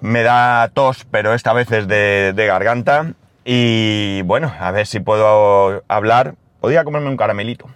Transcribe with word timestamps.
Me 0.00 0.22
da 0.22 0.70
tos, 0.72 1.08
pero 1.10 1.34
esta 1.34 1.52
vez 1.52 1.72
es 1.72 1.88
de 1.88 2.46
garganta. 2.46 3.14
Y 3.44 4.22
bueno, 4.22 4.52
a 4.60 4.70
ver 4.70 4.86
si 4.86 5.00
puedo 5.00 5.82
hablar 5.88 6.36
Podría 6.60 6.84
comerme 6.84 7.08
un 7.08 7.16
caramelito. 7.16 7.66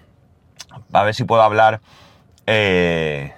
A 0.92 1.04
ver 1.04 1.14
si 1.14 1.24
puedo 1.24 1.42
hablar 1.42 1.80
eh, 2.46 3.32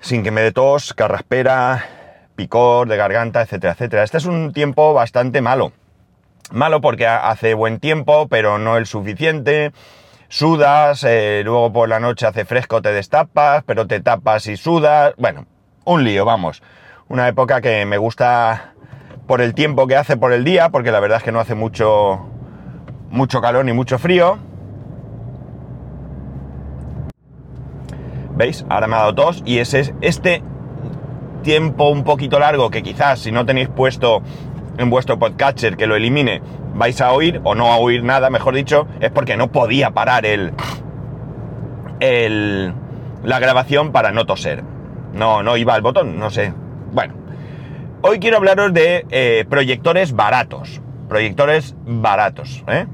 sin 0.00 0.22
que 0.22 0.30
me 0.30 0.42
dé 0.42 0.52
tos, 0.52 0.94
carraspera, 0.94 1.84
picor 2.36 2.88
de 2.88 2.96
garganta, 2.96 3.42
etcétera, 3.42 3.72
etcétera. 3.72 4.04
Este 4.04 4.18
es 4.18 4.26
un 4.26 4.52
tiempo 4.52 4.94
bastante 4.94 5.40
malo. 5.40 5.72
Malo 6.52 6.80
porque 6.80 7.06
hace 7.06 7.54
buen 7.54 7.80
tiempo, 7.80 8.28
pero 8.28 8.58
no 8.58 8.76
el 8.76 8.86
suficiente. 8.86 9.72
Sudas, 10.28 11.04
eh, 11.04 11.42
luego 11.44 11.72
por 11.72 11.88
la 11.88 11.98
noche 11.98 12.26
hace 12.26 12.44
fresco, 12.44 12.82
te 12.82 12.92
destapas, 12.92 13.64
pero 13.64 13.86
te 13.86 14.00
tapas 14.00 14.46
y 14.46 14.56
sudas. 14.56 15.14
Bueno, 15.16 15.46
un 15.84 16.04
lío, 16.04 16.24
vamos. 16.24 16.62
Una 17.08 17.26
época 17.28 17.60
que 17.60 17.84
me 17.84 17.98
gusta 17.98 18.74
por 19.26 19.40
el 19.40 19.54
tiempo 19.54 19.86
que 19.86 19.96
hace 19.96 20.16
por 20.16 20.32
el 20.32 20.44
día, 20.44 20.68
porque 20.68 20.92
la 20.92 21.00
verdad 21.00 21.18
es 21.18 21.24
que 21.24 21.32
no 21.32 21.40
hace 21.40 21.54
mucho, 21.54 22.28
mucho 23.16 23.40
calor 23.40 23.64
ni 23.64 23.72
mucho 23.72 23.98
frío. 23.98 24.38
¿Veis? 28.36 28.64
Ahora 28.68 28.86
me 28.86 28.96
ha 28.96 28.98
dado 29.00 29.14
tos 29.14 29.42
y 29.46 29.58
ese 29.58 29.80
es 29.80 29.94
este 30.02 30.42
tiempo 31.42 31.88
un 31.88 32.04
poquito 32.04 32.38
largo 32.38 32.70
que 32.70 32.82
quizás 32.82 33.20
si 33.20 33.32
no 33.32 33.46
tenéis 33.46 33.68
puesto 33.68 34.22
en 34.78 34.90
vuestro 34.90 35.18
podcatcher 35.18 35.76
que 35.76 35.86
lo 35.86 35.96
elimine, 35.96 36.42
vais 36.74 37.00
a 37.00 37.12
oír 37.12 37.40
o 37.44 37.54
no 37.54 37.72
a 37.72 37.78
oír 37.78 38.04
nada, 38.04 38.28
mejor 38.28 38.54
dicho, 38.54 38.86
es 39.00 39.10
porque 39.10 39.36
no 39.38 39.50
podía 39.50 39.92
parar 39.92 40.26
el, 40.26 40.52
el 42.00 42.74
la 43.22 43.38
grabación 43.38 43.90
para 43.90 44.12
no 44.12 44.26
toser. 44.26 44.62
No, 45.14 45.42
no 45.42 45.56
iba 45.56 45.74
al 45.74 45.80
botón, 45.80 46.18
no 46.18 46.28
sé. 46.28 46.52
Bueno, 46.92 47.14
hoy 48.02 48.18
quiero 48.18 48.36
hablaros 48.36 48.74
de 48.74 49.06
eh, 49.10 49.46
proyectores 49.48 50.12
baratos 50.12 50.82
proyectores 51.08 51.74
baratos. 51.84 52.64
¿eh? 52.68 52.86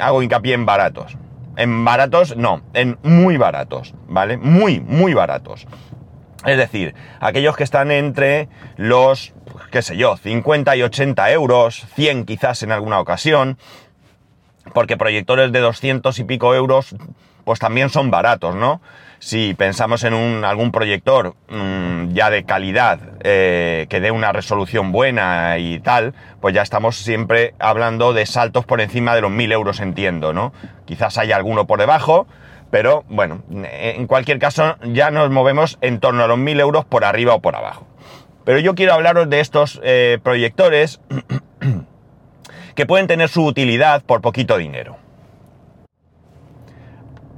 Hago 0.00 0.22
hincapié 0.22 0.54
en 0.54 0.66
baratos. 0.66 1.16
En 1.56 1.84
baratos, 1.84 2.36
no, 2.36 2.62
en 2.72 2.98
muy 3.02 3.36
baratos, 3.36 3.94
¿vale? 4.08 4.38
Muy, 4.38 4.80
muy 4.80 5.12
baratos. 5.12 5.66
Es 6.44 6.56
decir, 6.56 6.94
aquellos 7.20 7.56
que 7.56 7.64
están 7.64 7.90
entre 7.90 8.48
los, 8.76 9.32
qué 9.70 9.82
sé 9.82 9.96
yo, 9.96 10.16
50 10.16 10.74
y 10.76 10.82
80 10.82 11.30
euros, 11.30 11.86
100 11.94 12.24
quizás 12.24 12.62
en 12.62 12.72
alguna 12.72 12.98
ocasión, 13.00 13.58
porque 14.74 14.96
proyectores 14.96 15.52
de 15.52 15.60
200 15.60 16.18
y 16.18 16.24
pico 16.24 16.54
euros, 16.54 16.96
pues 17.44 17.58
también 17.58 17.90
son 17.90 18.10
baratos, 18.10 18.54
¿no? 18.54 18.80
Si 19.22 19.54
pensamos 19.54 20.02
en 20.02 20.14
un, 20.14 20.44
algún 20.44 20.72
proyector 20.72 21.36
mm, 21.48 22.12
ya 22.12 22.28
de 22.28 22.42
calidad, 22.42 22.98
eh, 23.22 23.86
que 23.88 24.00
dé 24.00 24.10
una 24.10 24.32
resolución 24.32 24.90
buena 24.90 25.58
y 25.58 25.78
tal, 25.78 26.12
pues 26.40 26.56
ya 26.56 26.62
estamos 26.62 26.96
siempre 26.96 27.54
hablando 27.60 28.14
de 28.14 28.26
saltos 28.26 28.64
por 28.66 28.80
encima 28.80 29.14
de 29.14 29.20
los 29.20 29.30
1000 29.30 29.52
euros, 29.52 29.78
entiendo, 29.78 30.32
¿no? 30.32 30.52
Quizás 30.86 31.18
haya 31.18 31.36
alguno 31.36 31.68
por 31.68 31.78
debajo, 31.78 32.26
pero 32.72 33.04
bueno, 33.08 33.44
en 33.48 34.08
cualquier 34.08 34.40
caso 34.40 34.76
ya 34.82 35.12
nos 35.12 35.30
movemos 35.30 35.78
en 35.82 36.00
torno 36.00 36.24
a 36.24 36.26
los 36.26 36.38
1000 36.38 36.58
euros 36.58 36.84
por 36.84 37.04
arriba 37.04 37.32
o 37.32 37.40
por 37.40 37.54
abajo. 37.54 37.86
Pero 38.44 38.58
yo 38.58 38.74
quiero 38.74 38.92
hablaros 38.92 39.30
de 39.30 39.38
estos 39.38 39.80
eh, 39.84 40.18
proyectores 40.24 41.00
que 42.74 42.86
pueden 42.86 43.06
tener 43.06 43.28
su 43.28 43.46
utilidad 43.46 44.02
por 44.02 44.20
poquito 44.20 44.58
dinero. 44.58 44.96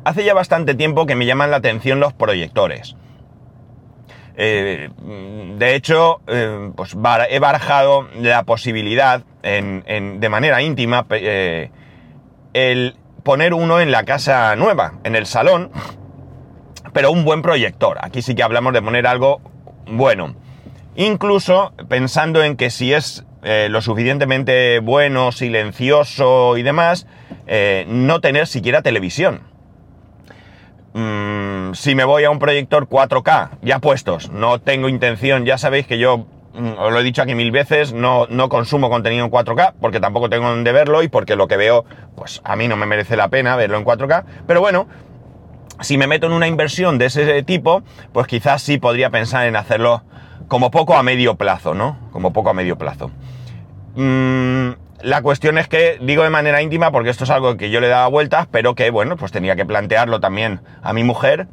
Hace 0.05 0.25
ya 0.25 0.35
bastante 0.35 0.75
tiempo 0.75 1.07
que 1.07 1.15
me 1.15 1.25
llaman 1.25 1.51
la 1.51 1.57
atención 1.57 1.99
los 1.99 2.13
proyectores. 2.13 2.95
Eh, 4.37 4.91
de 5.59 5.75
hecho, 5.75 6.21
eh, 6.27 6.71
pues 6.77 6.97
he 7.31 7.39
barajado 7.39 8.09
la 8.21 8.43
posibilidad 8.43 9.23
de 9.43 10.29
manera 10.31 10.63
íntima 10.63 11.07
eh, 11.11 11.71
el 12.53 12.97
poner 13.23 13.55
uno 13.55 13.81
en 13.81 13.93
la 13.93 14.05
casa 14.05 14.57
nueva, 14.57 14.95
en 15.05 15.17
el 15.17 15.27
salón, 15.27 15.71
pero 16.93 17.11
un 17.11 17.25
buen 17.25 17.43
proyector. 17.43 17.99
Aquí 18.03 18.23
sí 18.23 18.35
que 18.35 18.43
hablamos 18.43 18.73
de 18.73 18.83
poner 18.83 19.07
algo 19.07 19.41
bueno. 19.87 20.35
Incluso 20.97 21.73
pensando 21.89 22.43
en 22.43 22.57
que 22.57 22.71
si 22.71 22.93
es 22.93 23.25
lo 23.43 23.81
suficientemente 23.83 24.81
bueno, 24.81 25.33
silencioso 25.33 26.57
y 26.57 26.63
demás, 26.63 27.07
no 27.87 28.21
tener 28.21 28.47
siquiera 28.47 28.83
televisión. 28.83 29.54
Mm, 30.95 31.75
si 31.75 31.97
me 31.97 32.05
voy 32.05 32.23
a 32.23 32.31
un 32.31 32.39
proyector 32.39 32.89
4K, 32.89 33.59
ya 33.63 33.81
puestos, 33.81 34.31
no 34.31 34.61
tengo 34.61 34.89
intención, 34.89 35.45
ya 35.45 35.59
sabéis 35.59 35.89
que 35.89 35.99
yo, 35.99 36.27
mm, 36.55 36.79
os 36.79 36.93
lo 36.93 37.01
he 37.01 37.03
dicho 37.03 37.21
aquí 37.21 37.35
mil 37.35 37.51
veces, 37.51 37.93
no, 37.93 38.29
no 38.31 38.49
consumo 38.49 38.89
contenido 38.89 39.25
en 39.25 39.31
4K, 39.31 39.75
porque 39.81 39.99
tampoco 39.99 40.31
tengo 40.31 40.49
donde 40.49 40.71
verlo 40.71 41.03
y 41.03 41.09
porque 41.09 41.35
lo 41.35 41.49
que 41.49 41.57
veo, 41.57 41.85
pues 42.15 42.41
a 42.45 42.55
mí 42.55 42.69
no 42.69 42.77
me 42.77 42.87
merece 42.87 43.17
la 43.17 43.27
pena 43.27 43.57
verlo 43.57 43.77
en 43.77 43.85
4K, 43.85 44.25
pero 44.47 44.61
bueno, 44.61 44.87
si 45.81 45.99
me 45.99 46.07
meto 46.07 46.29
en 46.29 46.33
una 46.33 46.47
inversión 46.47 46.97
de 46.97 47.07
ese 47.07 47.43
tipo, 47.43 47.83
pues 48.13 48.29
quizás 48.29 48.63
sí 48.63 48.79
podría 48.79 49.11
pensar 49.11 49.49
en 49.49 49.57
hacerlo 49.57 50.05
como 50.47 50.71
poco 50.71 50.95
a 50.95 51.03
medio 51.03 51.35
plazo, 51.35 51.75
¿no? 51.75 51.99
Como 52.13 52.33
poco 52.33 52.51
a 52.51 52.55
medio 52.55 52.79
plazo. 52.79 53.11
Mm, 53.97 54.71
la 55.05 55.21
cuestión 55.21 55.59
es 55.59 55.69
que 55.69 55.99
digo 56.01 56.23
de 56.23 56.31
manera 56.31 56.63
íntima 56.63 56.91
porque 56.91 57.11
esto 57.11 57.25
es 57.25 57.31
algo 57.31 57.59
que 57.59 57.69
yo 57.69 57.81
le 57.81 57.89
daba 57.89 58.09
vueltas, 58.09 58.49
pero 58.51 58.75
que 58.75 58.89
bueno, 58.89 59.19
pues 59.19 59.33
tenía 59.33 59.55
que 59.55 59.67
plantearlo 59.67 60.19
también 60.19 60.61
a 60.83 60.95
mi 60.95 61.05
mujer. 61.05 61.47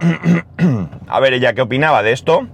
a 1.08 1.20
ver 1.20 1.32
ella 1.32 1.54
qué 1.54 1.62
opinaba 1.62 2.02
de 2.02 2.10
esto. 2.10 2.48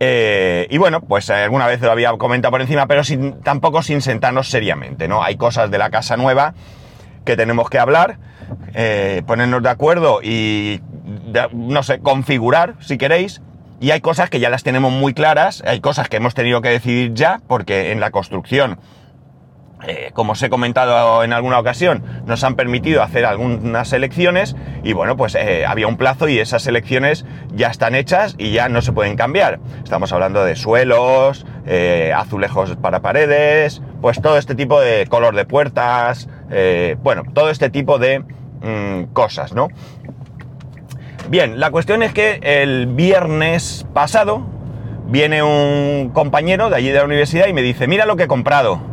Eh, 0.00 0.66
y 0.70 0.78
bueno, 0.78 1.02
pues 1.02 1.30
alguna 1.30 1.68
vez 1.68 1.80
lo 1.80 1.92
había 1.92 2.10
comentado 2.14 2.50
por 2.50 2.62
encima, 2.62 2.88
pero 2.88 3.04
sin, 3.04 3.40
tampoco 3.42 3.82
sin 3.82 4.02
sentarnos 4.02 4.50
seriamente, 4.50 5.06
¿no? 5.06 5.22
Hay 5.22 5.36
cosas 5.36 5.70
de 5.70 5.78
la 5.78 5.90
casa 5.90 6.16
nueva 6.16 6.54
que 7.24 7.36
tenemos 7.36 7.70
que 7.70 7.78
hablar, 7.78 8.18
eh, 8.74 9.22
ponernos 9.24 9.62
de 9.62 9.68
acuerdo 9.68 10.18
y, 10.20 10.80
no 11.52 11.84
sé, 11.84 12.00
configurar, 12.00 12.74
si 12.80 12.98
queréis. 12.98 13.40
Y 13.78 13.92
hay 13.92 14.00
cosas 14.00 14.30
que 14.30 14.40
ya 14.40 14.50
las 14.50 14.64
tenemos 14.64 14.90
muy 14.90 15.14
claras, 15.14 15.62
hay 15.64 15.80
cosas 15.80 16.08
que 16.08 16.16
hemos 16.16 16.34
tenido 16.34 16.60
que 16.60 16.70
decidir 16.70 17.14
ya, 17.14 17.40
porque 17.46 17.92
en 17.92 18.00
la 18.00 18.10
construcción 18.10 18.78
eh, 19.86 20.10
como 20.12 20.32
os 20.32 20.42
he 20.42 20.48
comentado 20.48 21.24
en 21.24 21.32
alguna 21.32 21.58
ocasión, 21.58 22.04
nos 22.24 22.44
han 22.44 22.54
permitido 22.54 23.02
hacer 23.02 23.24
algunas 23.24 23.92
elecciones 23.92 24.54
y 24.84 24.92
bueno, 24.92 25.16
pues 25.16 25.34
eh, 25.34 25.66
había 25.66 25.88
un 25.88 25.96
plazo 25.96 26.28
y 26.28 26.38
esas 26.38 26.66
elecciones 26.66 27.24
ya 27.52 27.68
están 27.68 27.94
hechas 27.94 28.36
y 28.38 28.52
ya 28.52 28.68
no 28.68 28.80
se 28.82 28.92
pueden 28.92 29.16
cambiar. 29.16 29.58
Estamos 29.82 30.12
hablando 30.12 30.44
de 30.44 30.54
suelos, 30.54 31.46
eh, 31.66 32.12
azulejos 32.14 32.76
para 32.76 33.00
paredes, 33.00 33.82
pues 34.00 34.20
todo 34.22 34.38
este 34.38 34.54
tipo 34.54 34.80
de 34.80 35.06
color 35.08 35.34
de 35.34 35.44
puertas, 35.44 36.28
bueno, 37.02 37.22
todo 37.32 37.48
este 37.50 37.70
tipo 37.70 37.98
de 37.98 38.20
mm, 38.20 39.12
cosas, 39.12 39.52
¿no? 39.54 39.68
Bien, 41.28 41.58
la 41.58 41.70
cuestión 41.70 42.02
es 42.02 42.12
que 42.12 42.40
el 42.42 42.88
viernes 42.88 43.86
pasado 43.94 44.44
viene 45.06 45.42
un 45.42 46.10
compañero 46.12 46.68
de 46.68 46.76
allí 46.76 46.90
de 46.90 46.98
la 46.98 47.04
universidad 47.04 47.46
y 47.46 47.52
me 47.52 47.62
dice, 47.62 47.86
mira 47.86 48.06
lo 48.06 48.16
que 48.16 48.24
he 48.24 48.28
comprado 48.28 48.91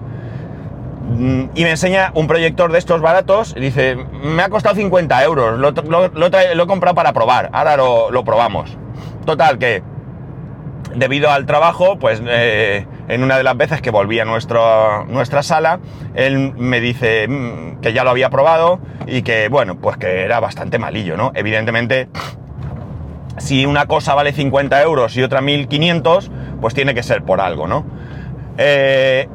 y 1.18 1.64
me 1.64 1.72
enseña 1.72 2.12
un 2.14 2.28
proyector 2.28 2.72
de 2.72 2.78
estos 2.78 3.02
baratos 3.02 3.54
y 3.58 3.60
dice, 3.60 3.98
me 4.24 4.44
ha 4.44 4.50
costado 4.50 4.76
50 4.76 5.24
euros, 5.24 5.60
lo, 5.60 5.70
he 5.70 6.68
comprado 6.68 6.96
para 6.96 7.14
probar, 7.14 7.50
ahora 7.54 7.78
lo, 7.78 8.24
probamos. 8.24 8.78
Total, 9.26 9.58
que 9.58 9.84
debido 10.96 11.32
al 11.32 11.46
trabajo, 11.46 11.98
pues 11.98 12.22
eh, 12.26 12.86
en 13.08 13.24
una 13.24 13.38
de 13.38 13.44
las 13.44 13.58
veces 13.58 13.82
que 13.82 13.92
volví 13.92 14.20
a 14.20 14.26
nuestra 14.26 15.44
sala, 15.44 15.80
él 16.14 16.54
me 16.56 16.80
dice 16.80 17.28
mm, 17.28 17.82
que 17.82 17.94
ya 17.94 18.04
lo 18.04 18.12
había 18.12 18.30
probado 18.30 18.80
y 19.08 19.24
que, 19.24 19.50
bueno, 19.50 19.80
pues 19.80 19.98
que 19.98 20.24
era 20.24 20.40
bastante 20.40 20.78
malillo, 20.78 21.18
¿no? 21.18 21.32
Evidentemente, 21.34 22.10
si 23.38 23.66
una 23.66 23.88
cosa 23.88 24.14
vale 24.14 24.32
50 24.32 24.82
euros 24.84 25.18
y 25.18 25.24
otra 25.24 25.42
1500, 25.42 26.32
pues 26.62 26.74
tiene 26.74 26.94
que 26.94 27.04
ser 27.04 27.24
por 27.24 27.42
algo, 27.42 27.68
¿no? 27.68 27.86
Eh, 28.58 29.28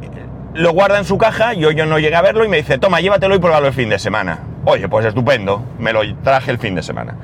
lo 0.55 0.73
guarda 0.73 0.99
en 0.99 1.05
su 1.05 1.19
caja, 1.19 1.53
yo, 1.53 1.73
yo 1.73 1.85
no 1.85 1.99
llegué 1.99 2.15
a 2.15 2.23
verlo 2.23 2.45
y 2.45 2.49
me 2.49 2.59
dice, 2.59 2.79
toma, 2.79 3.01
llévatelo 3.01 3.35
y 3.35 3.39
pruébalo 3.41 3.67
el 3.67 3.73
fin 3.73 3.89
de 3.89 3.99
semana. 3.99 4.39
Oye, 4.65 4.89
pues 4.89 5.05
estupendo, 5.05 5.65
me 5.79 5.93
lo 5.93 6.01
traje 6.23 6.53
el 6.53 6.59
fin 6.59 6.77
de 6.77 6.83
semana. 6.83 7.17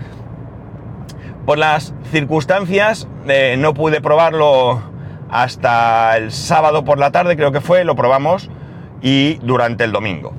Por 1.46 1.56
las 1.56 1.94
circunstancias, 2.10 3.08
eh, 3.28 3.56
no 3.56 3.72
pude 3.72 4.00
probarlo 4.00 4.82
hasta 5.30 6.16
el 6.16 6.32
sábado 6.32 6.84
por 6.84 6.98
la 6.98 7.12
tarde, 7.12 7.36
creo 7.36 7.52
que 7.52 7.60
fue, 7.60 7.84
lo 7.84 7.94
probamos, 7.94 8.50
y 9.00 9.34
durante 9.42 9.84
el 9.84 9.92
domingo. 9.92 10.34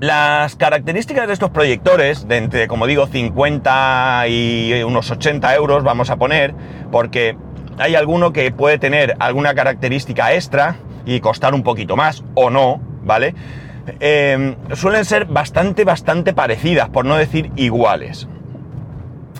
Las 0.00 0.56
características 0.56 1.28
de 1.28 1.32
estos 1.32 1.50
proyectores, 1.50 2.26
de 2.26 2.38
entre, 2.38 2.66
como 2.66 2.88
digo, 2.88 3.06
50 3.06 4.26
y 4.26 4.82
unos 4.82 5.08
80 5.12 5.54
euros, 5.54 5.84
vamos 5.84 6.10
a 6.10 6.16
poner, 6.16 6.52
porque 6.90 7.36
hay 7.78 7.94
alguno 7.94 8.32
que 8.32 8.50
puede 8.50 8.78
tener 8.78 9.14
alguna 9.20 9.54
característica 9.54 10.34
extra 10.34 10.76
y 11.06 11.20
costar 11.20 11.54
un 11.54 11.62
poquito 11.62 11.96
más, 11.96 12.24
o 12.34 12.50
no, 12.50 12.80
¿vale? 13.04 13.34
Eh, 14.00 14.56
suelen 14.74 15.04
ser 15.04 15.26
bastante, 15.26 15.84
bastante 15.84 16.32
parecidas, 16.32 16.88
por 16.88 17.04
no 17.04 17.16
decir 17.16 17.50
iguales. 17.56 18.28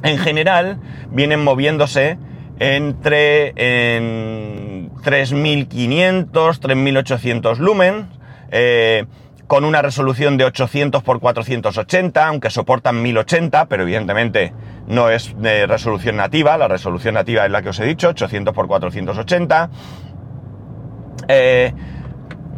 En 0.02 0.18
general, 0.18 0.78
vienen 1.10 1.44
moviéndose 1.44 2.18
entre 2.58 3.52
en 3.56 4.90
3.500, 5.02 6.30
3.800 6.32 7.58
lumen, 7.58 8.08
eh, 8.50 9.04
con 9.46 9.64
una 9.64 9.82
resolución 9.82 10.38
de 10.38 10.44
800 10.44 11.02
x 11.02 11.18
480, 11.20 12.26
aunque 12.26 12.50
soportan 12.50 13.02
1080, 13.02 13.66
pero 13.66 13.82
evidentemente 13.82 14.52
no 14.86 15.10
es 15.10 15.34
de 15.38 15.66
resolución 15.66 16.16
nativa, 16.16 16.56
la 16.56 16.68
resolución 16.68 17.14
nativa 17.14 17.44
es 17.44 17.50
la 17.50 17.62
que 17.62 17.68
os 17.68 17.80
he 17.80 17.84
dicho, 17.84 18.08
800 18.08 18.54
x 18.56 18.66
480. 18.66 19.70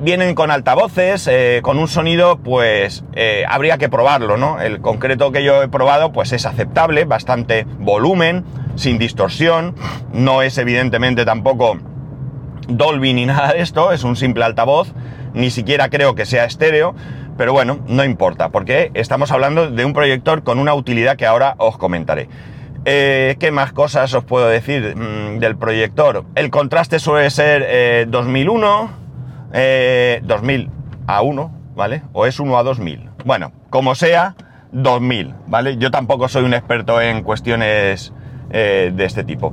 Vienen 0.00 0.34
con 0.34 0.50
altavoces, 0.50 1.26
eh, 1.28 1.60
con 1.62 1.78
un 1.78 1.88
sonido, 1.88 2.38
pues 2.38 3.04
eh, 3.14 3.44
habría 3.48 3.78
que 3.78 3.88
probarlo, 3.88 4.36
¿no? 4.36 4.60
El 4.60 4.80
concreto 4.80 5.32
que 5.32 5.44
yo 5.44 5.62
he 5.62 5.68
probado, 5.68 6.12
pues 6.12 6.32
es 6.32 6.46
aceptable, 6.46 7.04
bastante 7.04 7.66
volumen, 7.78 8.44
sin 8.76 8.98
distorsión, 8.98 9.74
no 10.12 10.42
es 10.42 10.58
evidentemente 10.58 11.24
tampoco 11.24 11.78
Dolby 12.68 13.14
ni 13.14 13.26
nada 13.26 13.52
de 13.52 13.60
esto, 13.60 13.92
es 13.92 14.04
un 14.04 14.16
simple 14.16 14.44
altavoz, 14.44 14.92
ni 15.32 15.50
siquiera 15.50 15.88
creo 15.88 16.14
que 16.14 16.26
sea 16.26 16.44
estéreo, 16.44 16.94
pero 17.36 17.52
bueno, 17.52 17.80
no 17.88 18.04
importa, 18.04 18.50
porque 18.50 18.90
estamos 18.94 19.32
hablando 19.32 19.70
de 19.70 19.84
un 19.84 19.92
proyector 19.92 20.44
con 20.44 20.58
una 20.58 20.74
utilidad 20.74 21.16
que 21.16 21.26
ahora 21.26 21.54
os 21.58 21.78
comentaré. 21.78 22.28
Eh, 22.86 23.36
¿Qué 23.38 23.50
más 23.50 23.72
cosas 23.72 24.12
os 24.14 24.24
puedo 24.24 24.46
decir 24.46 24.94
mm, 24.96 25.38
del 25.38 25.56
proyector? 25.56 26.24
El 26.34 26.50
contraste 26.50 26.98
suele 26.98 27.30
ser 27.30 28.08
2001, 28.10 28.90
eh, 29.52 30.20
2000 30.22 30.60
eh, 30.60 30.68
a 31.06 31.22
1, 31.22 31.52
¿vale? 31.74 32.02
O 32.12 32.26
es 32.26 32.38
1 32.38 32.58
a 32.58 32.62
2000. 32.62 33.10
Bueno, 33.24 33.52
como 33.70 33.94
sea, 33.94 34.36
2000, 34.72 35.34
¿vale? 35.46 35.76
Yo 35.78 35.90
tampoco 35.90 36.28
soy 36.28 36.44
un 36.44 36.54
experto 36.54 37.00
en 37.00 37.22
cuestiones 37.22 38.12
de 38.50 39.04
este 39.04 39.24
tipo. 39.24 39.52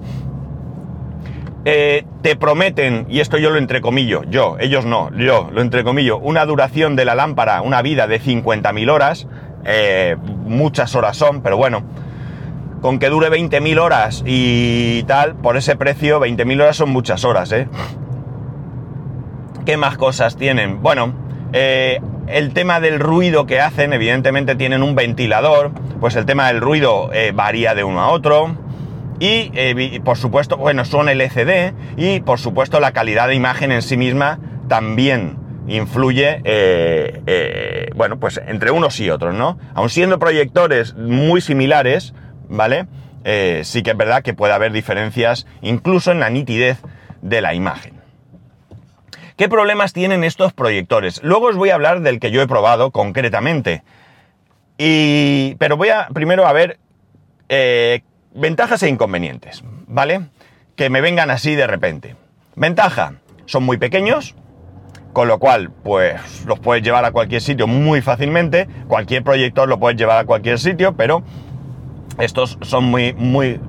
Eh, 1.63 2.05
te 2.23 2.35
prometen, 2.35 3.05
y 3.07 3.19
esto 3.19 3.37
yo 3.37 3.51
lo 3.51 3.59
entrecomillo, 3.59 4.23
yo, 4.23 4.57
ellos 4.59 4.87
no, 4.87 5.15
yo 5.15 5.47
lo 5.51 5.61
entrecomillo, 5.61 6.17
una 6.17 6.43
duración 6.47 6.95
de 6.95 7.05
la 7.05 7.13
lámpara, 7.13 7.61
una 7.61 7.83
vida 7.83 8.07
de 8.07 8.19
50.000 8.19 8.89
horas, 8.89 9.27
eh, 9.63 10.15
muchas 10.47 10.95
horas 10.95 11.17
son, 11.17 11.43
pero 11.43 11.57
bueno, 11.57 11.83
con 12.81 12.99
que 12.99 13.09
dure 13.09 13.29
20.000 13.29 13.79
horas 13.79 14.23
y 14.25 15.03
tal, 15.03 15.35
por 15.35 15.57
ese 15.57 15.75
precio, 15.75 16.19
20.000 16.19 16.61
horas 16.61 16.77
son 16.77 16.89
muchas 16.89 17.23
horas, 17.23 17.51
¿eh? 17.51 17.67
¿Qué 19.65 19.77
más 19.77 19.97
cosas 19.97 20.35
tienen? 20.35 20.81
Bueno, 20.81 21.13
eh, 21.53 22.01
el 22.27 22.53
tema 22.53 22.79
del 22.79 22.99
ruido 22.99 23.45
que 23.45 23.61
hacen, 23.61 23.93
evidentemente 23.93 24.55
tienen 24.55 24.83
un 24.83 24.95
ventilador, 24.95 25.71
pues 25.99 26.15
el 26.15 26.25
tema 26.25 26.47
del 26.47 26.61
ruido 26.61 27.11
varía 27.35 27.75
de 27.75 27.83
uno 27.83 28.01
a 28.01 28.09
otro. 28.09 28.57
Eh, 29.23 29.75
y 29.77 29.99
por 29.99 30.17
supuesto, 30.17 30.57
bueno, 30.57 30.83
son 30.83 31.07
LCD 31.07 31.73
y 31.95 32.21
por 32.21 32.39
supuesto 32.39 32.79
la 32.79 32.91
calidad 32.91 33.27
de 33.27 33.35
imagen 33.35 33.71
en 33.71 33.83
sí 33.83 33.95
misma 33.95 34.39
también 34.67 35.37
influye, 35.67 36.41
eh, 36.43 37.21
eh, 37.27 37.89
bueno, 37.95 38.19
pues 38.19 38.41
entre 38.47 38.71
unos 38.71 38.99
y 38.99 39.11
otros, 39.11 39.35
¿no? 39.35 39.59
Aun 39.75 39.89
siendo 39.89 40.17
proyectores 40.17 40.95
muy 40.95 41.39
similares, 41.39 42.15
¿vale? 42.51 42.85
sí 43.63 43.83
que 43.83 43.91
es 43.91 43.97
verdad 43.97 44.23
que 44.23 44.33
puede 44.33 44.53
haber 44.53 44.71
diferencias 44.71 45.45
incluso 45.61 46.11
en 46.11 46.19
la 46.19 46.29
nitidez 46.29 46.79
de 47.21 47.41
la 47.41 47.53
imagen. 47.53 47.93
¿Qué 49.37 49.47
problemas 49.47 49.93
tienen 49.93 50.23
estos 50.23 50.53
proyectores? 50.53 51.21
Luego 51.23 51.47
os 51.47 51.55
voy 51.55 51.69
a 51.69 51.75
hablar 51.75 52.01
del 52.01 52.19
que 52.19 52.31
yo 52.31 52.41
he 52.41 52.47
probado 52.47 52.91
concretamente. 52.91 53.83
Y, 54.77 55.55
pero 55.59 55.77
voy 55.77 55.89
a 55.89 56.07
primero 56.13 56.47
a 56.47 56.53
ver 56.53 56.79
Ventajas 58.33 58.81
e 58.83 58.87
inconvenientes, 58.87 59.61
¿vale? 59.87 60.21
Que 60.77 60.89
me 60.89 61.01
vengan 61.01 61.29
así 61.29 61.53
de 61.53 61.67
repente. 61.67 62.15
Ventaja, 62.55 63.15
son 63.45 63.63
muy 63.63 63.75
pequeños, 63.75 64.35
con 65.11 65.27
lo 65.27 65.37
cual, 65.37 65.69
pues 65.83 66.45
los 66.45 66.59
puedes 66.59 66.81
llevar 66.81 67.03
a 67.03 67.11
cualquier 67.11 67.41
sitio 67.41 67.67
muy 67.67 68.01
fácilmente. 68.01 68.69
Cualquier 68.87 69.23
proyector 69.23 69.67
lo 69.67 69.79
puedes 69.79 69.99
llevar 69.99 70.17
a 70.17 70.23
cualquier 70.23 70.59
sitio, 70.59 70.95
pero 70.95 71.23
estos 72.19 72.57
son 72.61 72.85
muy, 72.85 73.13
muy 73.13 73.59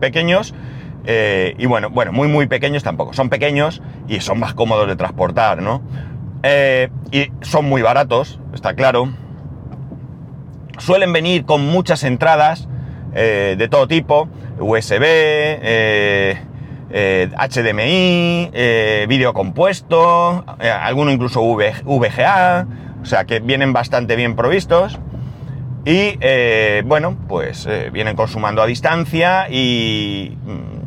pequeños. 0.00 0.54
Eh, 1.04 1.54
y 1.58 1.66
bueno, 1.66 1.90
bueno, 1.90 2.12
muy, 2.12 2.28
muy 2.28 2.46
pequeños 2.46 2.82
tampoco. 2.82 3.14
Son 3.14 3.28
pequeños 3.30 3.82
y 4.08 4.20
son 4.20 4.38
más 4.38 4.54
cómodos 4.54 4.86
de 4.88 4.96
transportar, 4.96 5.62
¿no? 5.62 5.82
Eh, 6.42 6.90
y 7.10 7.30
son 7.40 7.66
muy 7.66 7.82
baratos, 7.82 8.40
está 8.52 8.74
claro. 8.74 9.12
Suelen 10.78 11.12
venir 11.12 11.44
con 11.44 11.66
muchas 11.66 12.04
entradas 12.04 12.68
eh, 13.14 13.56
de 13.58 13.68
todo 13.68 13.88
tipo, 13.88 14.28
USB, 14.60 15.04
HDMI, 16.90 18.50
eh, 18.52 19.06
vídeo 19.08 19.32
compuesto, 19.34 20.44
eh, 20.60 20.70
alguno 20.70 21.10
incluso 21.10 21.42
VGA, 21.42 22.66
o 23.02 23.04
sea 23.04 23.24
que 23.24 23.40
vienen 23.40 23.72
bastante 23.72 24.16
bien 24.16 24.36
provistos. 24.36 24.98
Y 25.84 26.18
bueno, 26.84 27.16
pues 27.28 27.68
vienen 27.92 28.16
consumando 28.16 28.62
a 28.62 28.66
distancia 28.66 29.48
y. 29.50 30.36
Mm, 30.44 30.78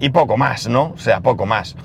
y 0.00 0.10
poco 0.10 0.36
más, 0.36 0.68
¿no? 0.68 0.92
O 0.94 0.98
sea, 0.98 1.20
poco 1.20 1.46
más. 1.46 1.76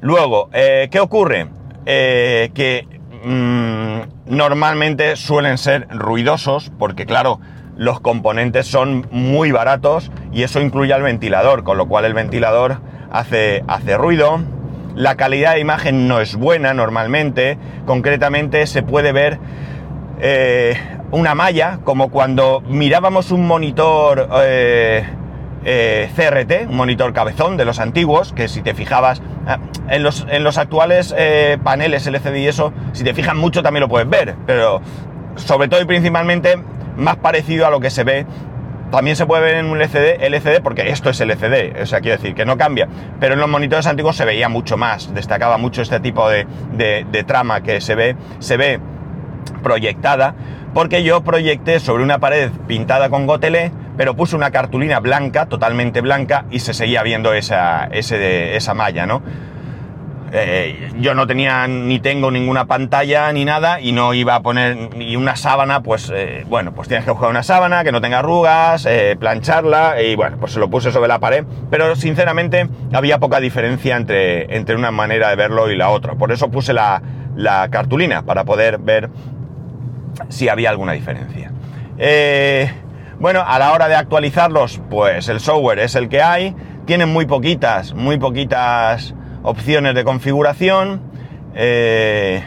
Luego, 0.00 0.48
¿qué 0.52 1.00
ocurre? 1.00 1.48
que 1.84 2.86
mm, 3.24 4.00
normalmente 4.36 5.16
suelen 5.16 5.58
ser 5.58 5.88
ruidosos 5.90 6.70
porque 6.78 7.06
claro, 7.06 7.40
los 7.76 8.00
componentes 8.00 8.66
son 8.66 9.06
muy 9.10 9.50
baratos 9.50 10.10
y 10.32 10.42
eso 10.42 10.60
incluye 10.60 10.92
al 10.92 11.02
ventilador, 11.02 11.64
con 11.64 11.78
lo 11.78 11.86
cual 11.86 12.04
el 12.04 12.14
ventilador 12.14 12.78
hace, 13.10 13.64
hace 13.66 13.96
ruido. 13.96 14.40
La 14.94 15.16
calidad 15.16 15.54
de 15.54 15.60
imagen 15.60 16.06
no 16.06 16.20
es 16.20 16.36
buena 16.36 16.74
normalmente, 16.74 17.56
concretamente 17.86 18.66
se 18.66 18.82
puede 18.82 19.12
ver 19.12 19.38
eh, 20.20 20.76
una 21.10 21.34
malla, 21.34 21.80
como 21.82 22.10
cuando 22.10 22.62
mirábamos 22.66 23.30
un 23.30 23.46
monitor 23.46 24.28
eh, 24.44 25.04
eh, 25.64 26.10
CRT, 26.14 26.68
un 26.68 26.76
monitor 26.76 27.12
cabezón 27.12 27.56
de 27.56 27.64
los 27.64 27.80
antiguos, 27.80 28.32
que 28.32 28.48
si 28.48 28.62
te 28.62 28.74
fijabas 28.74 29.22
ah, 29.46 29.58
en 29.88 30.02
los, 30.02 30.26
en 30.28 30.44
los 30.44 30.58
actuales 30.58 31.14
paneles 31.64 32.06
LCD 32.06 32.36
y 32.36 32.48
eso, 32.48 32.72
si 32.92 33.02
te 33.02 33.14
fijas 33.14 33.34
mucho 33.34 33.62
también 33.62 33.80
lo 33.82 33.88
puedes 33.88 34.08
ver, 34.08 34.36
pero 34.46 34.82
sobre 35.36 35.68
todo 35.68 35.80
y 35.80 35.86
principalmente 35.86 36.58
más 36.96 37.16
parecido 37.16 37.66
a 37.66 37.70
lo 37.70 37.80
que 37.80 37.90
se 37.90 38.04
ve. 38.04 38.26
También 38.92 39.16
se 39.16 39.26
puede 39.26 39.42
ver 39.42 39.54
en 39.56 39.66
un 39.66 39.80
LCD, 39.80 40.22
LCD 40.22 40.62
porque 40.62 40.90
esto 40.90 41.10
es 41.10 41.20
LCD, 41.20 41.82
o 41.82 41.86
sea, 41.86 42.00
quiero 42.00 42.18
decir 42.18 42.36
que 42.36 42.44
no 42.44 42.56
cambia. 42.56 42.86
Pero 43.18 43.34
en 43.34 43.40
los 43.40 43.48
monitores 43.48 43.86
antiguos 43.86 44.16
se 44.16 44.24
veía 44.24 44.48
mucho 44.48 44.76
más, 44.76 45.12
destacaba 45.12 45.58
mucho 45.58 45.82
este 45.82 45.98
tipo 45.98 46.28
de, 46.28 46.46
de 46.70 47.24
trama 47.24 47.62
que 47.62 47.80
se 47.80 47.96
ve, 47.96 48.16
se 48.38 48.56
ve 48.56 48.78
proyectada, 49.64 50.34
porque 50.74 51.02
yo 51.02 51.24
proyecté 51.24 51.80
sobre 51.80 52.04
una 52.04 52.20
pared 52.20 52.50
pintada 52.68 53.10
con 53.10 53.26
gotelé 53.26 53.72
pero 53.96 54.16
puse 54.16 54.36
una 54.36 54.50
cartulina 54.50 55.00
blanca, 55.00 55.46
totalmente 55.46 56.00
blanca, 56.00 56.46
y 56.50 56.60
se 56.60 56.74
seguía 56.74 57.02
viendo 57.02 57.32
esa, 57.34 57.86
esa 57.86 58.74
malla, 58.74 59.06
¿no? 59.06 59.22
Eh, 60.34 60.90
yo 60.98 61.14
no 61.14 61.26
tenía 61.26 61.66
ni 61.66 62.00
tengo 62.00 62.30
ninguna 62.30 62.64
pantalla 62.64 63.30
ni 63.34 63.44
nada 63.44 63.80
y 63.80 63.92
no 63.92 64.14
iba 64.14 64.34
a 64.34 64.40
poner 64.40 64.96
ni 64.96 65.14
una 65.14 65.36
sábana, 65.36 65.82
pues 65.82 66.10
eh, 66.14 66.46
bueno, 66.48 66.72
pues 66.72 66.88
tienes 66.88 67.04
que 67.04 67.10
buscar 67.10 67.28
una 67.28 67.42
sábana 67.42 67.84
que 67.84 67.92
no 67.92 68.00
tenga 68.00 68.20
arrugas, 68.20 68.86
eh, 68.86 69.14
plancharla 69.20 70.00
y 70.00 70.16
bueno, 70.16 70.38
pues 70.40 70.52
se 70.52 70.58
lo 70.58 70.70
puse 70.70 70.90
sobre 70.90 71.08
la 71.08 71.18
pared, 71.18 71.44
pero 71.70 71.94
sinceramente 71.96 72.66
había 72.94 73.18
poca 73.18 73.40
diferencia 73.40 73.94
entre, 73.94 74.56
entre 74.56 74.74
una 74.74 74.90
manera 74.90 75.28
de 75.28 75.36
verlo 75.36 75.70
y 75.70 75.76
la 75.76 75.90
otra, 75.90 76.14
por 76.14 76.32
eso 76.32 76.50
puse 76.50 76.72
la, 76.72 77.02
la 77.36 77.68
cartulina 77.68 78.22
para 78.22 78.44
poder 78.44 78.78
ver 78.78 79.10
si 80.30 80.48
había 80.48 80.70
alguna 80.70 80.92
diferencia. 80.92 81.52
Bueno, 83.18 83.44
a 83.46 83.58
la 83.58 83.72
hora 83.72 83.86
de 83.86 83.96
actualizarlos, 83.96 84.80
pues 84.88 85.28
el 85.28 85.40
software 85.40 85.78
es 85.78 85.94
el 85.94 86.08
que 86.08 86.22
hay. 86.22 86.56
Tienen 86.86 87.10
muy 87.10 87.24
poquitas, 87.26 87.94
muy 87.94 88.18
poquitas 88.18 89.14
opciones 89.42 89.94
de 89.94 90.04
configuración. 90.04 91.00
Eh, 91.54 92.42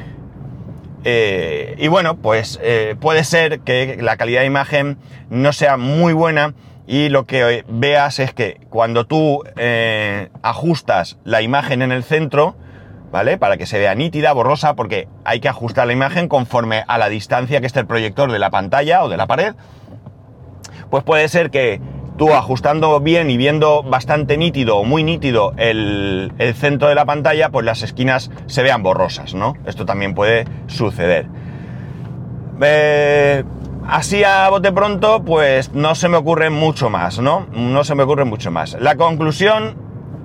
eh, 1.04 1.76
y 1.78 1.88
bueno, 1.88 2.18
pues 2.18 2.60
eh, 2.64 2.96
puede 3.00 3.24
ser 3.24 3.60
que 3.60 3.98
la 4.02 4.18
calidad 4.18 4.42
de 4.42 4.48
imagen 4.48 4.98
no 5.30 5.54
sea 5.54 5.78
muy 5.78 6.14
buena 6.14 6.54
y 6.88 7.10
lo 7.10 7.26
que 7.26 7.64
veas 7.68 8.20
es 8.20 8.34
que 8.34 8.62
cuando 8.70 9.06
tú 9.06 9.44
ajustas 10.42 11.18
la 11.24 11.42
imagen 11.42 11.82
en 11.82 11.92
el 11.92 12.04
centro, 12.04 12.56
¿vale? 13.12 13.38
Para 13.38 13.58
que 13.58 13.66
se 13.66 13.80
vea 13.80 13.96
nítida, 13.96 14.34
borrosa, 14.34 14.76
porque 14.76 15.08
hay 15.24 15.40
que 15.40 15.50
ajustar 15.50 15.88
la 15.88 15.94
imagen 15.94 16.28
conforme 16.28 16.84
a 16.88 16.98
la 16.98 17.10
distancia 17.10 17.60
que 17.60 17.68
esté 17.68 17.80
el 17.80 17.88
proyector 17.88 18.32
de 18.32 18.40
la 18.40 18.52
pantalla 18.52 19.04
o 19.04 19.10
de 19.10 19.18
la 19.18 19.26
pared. 19.26 19.56
Pues 20.92 21.04
puede 21.04 21.28
ser 21.28 21.50
que 21.50 21.82
tú 22.18 22.34
ajustando 22.34 23.00
bien 23.00 23.30
y 23.30 23.38
viendo 23.38 23.84
bastante 23.84 24.38
nítido 24.38 24.78
o 24.78 24.84
muy 24.84 25.04
nítido 25.04 25.54
el, 25.58 26.32
centro 26.56 26.88
de 26.88 26.96
la 26.96 27.06
pantalla, 27.06 27.50
pues 27.50 27.66
las 27.66 27.82
esquinas 27.82 28.32
se 28.48 28.64
vean 28.64 28.84
borrosas, 28.84 29.34
¿no? 29.34 29.56
Esto 29.66 29.86
también 29.86 30.14
puede 30.14 30.46
suceder. 30.68 31.28
Eh, 32.62 33.44
así 33.88 34.24
a 34.24 34.50
bote 34.50 34.72
pronto, 34.72 35.24
pues 35.24 35.74
no 35.74 35.96
se 35.96 36.08
me 36.08 36.18
ocurre 36.18 36.50
mucho 36.50 36.90
más, 36.90 37.20
¿no? 37.20 37.48
No 37.52 37.84
se 37.84 37.96
me 37.96 38.04
ocurre 38.04 38.26
mucho 38.26 38.52
más. 38.52 38.78
La 38.80 38.96
conclusión, 38.96 39.76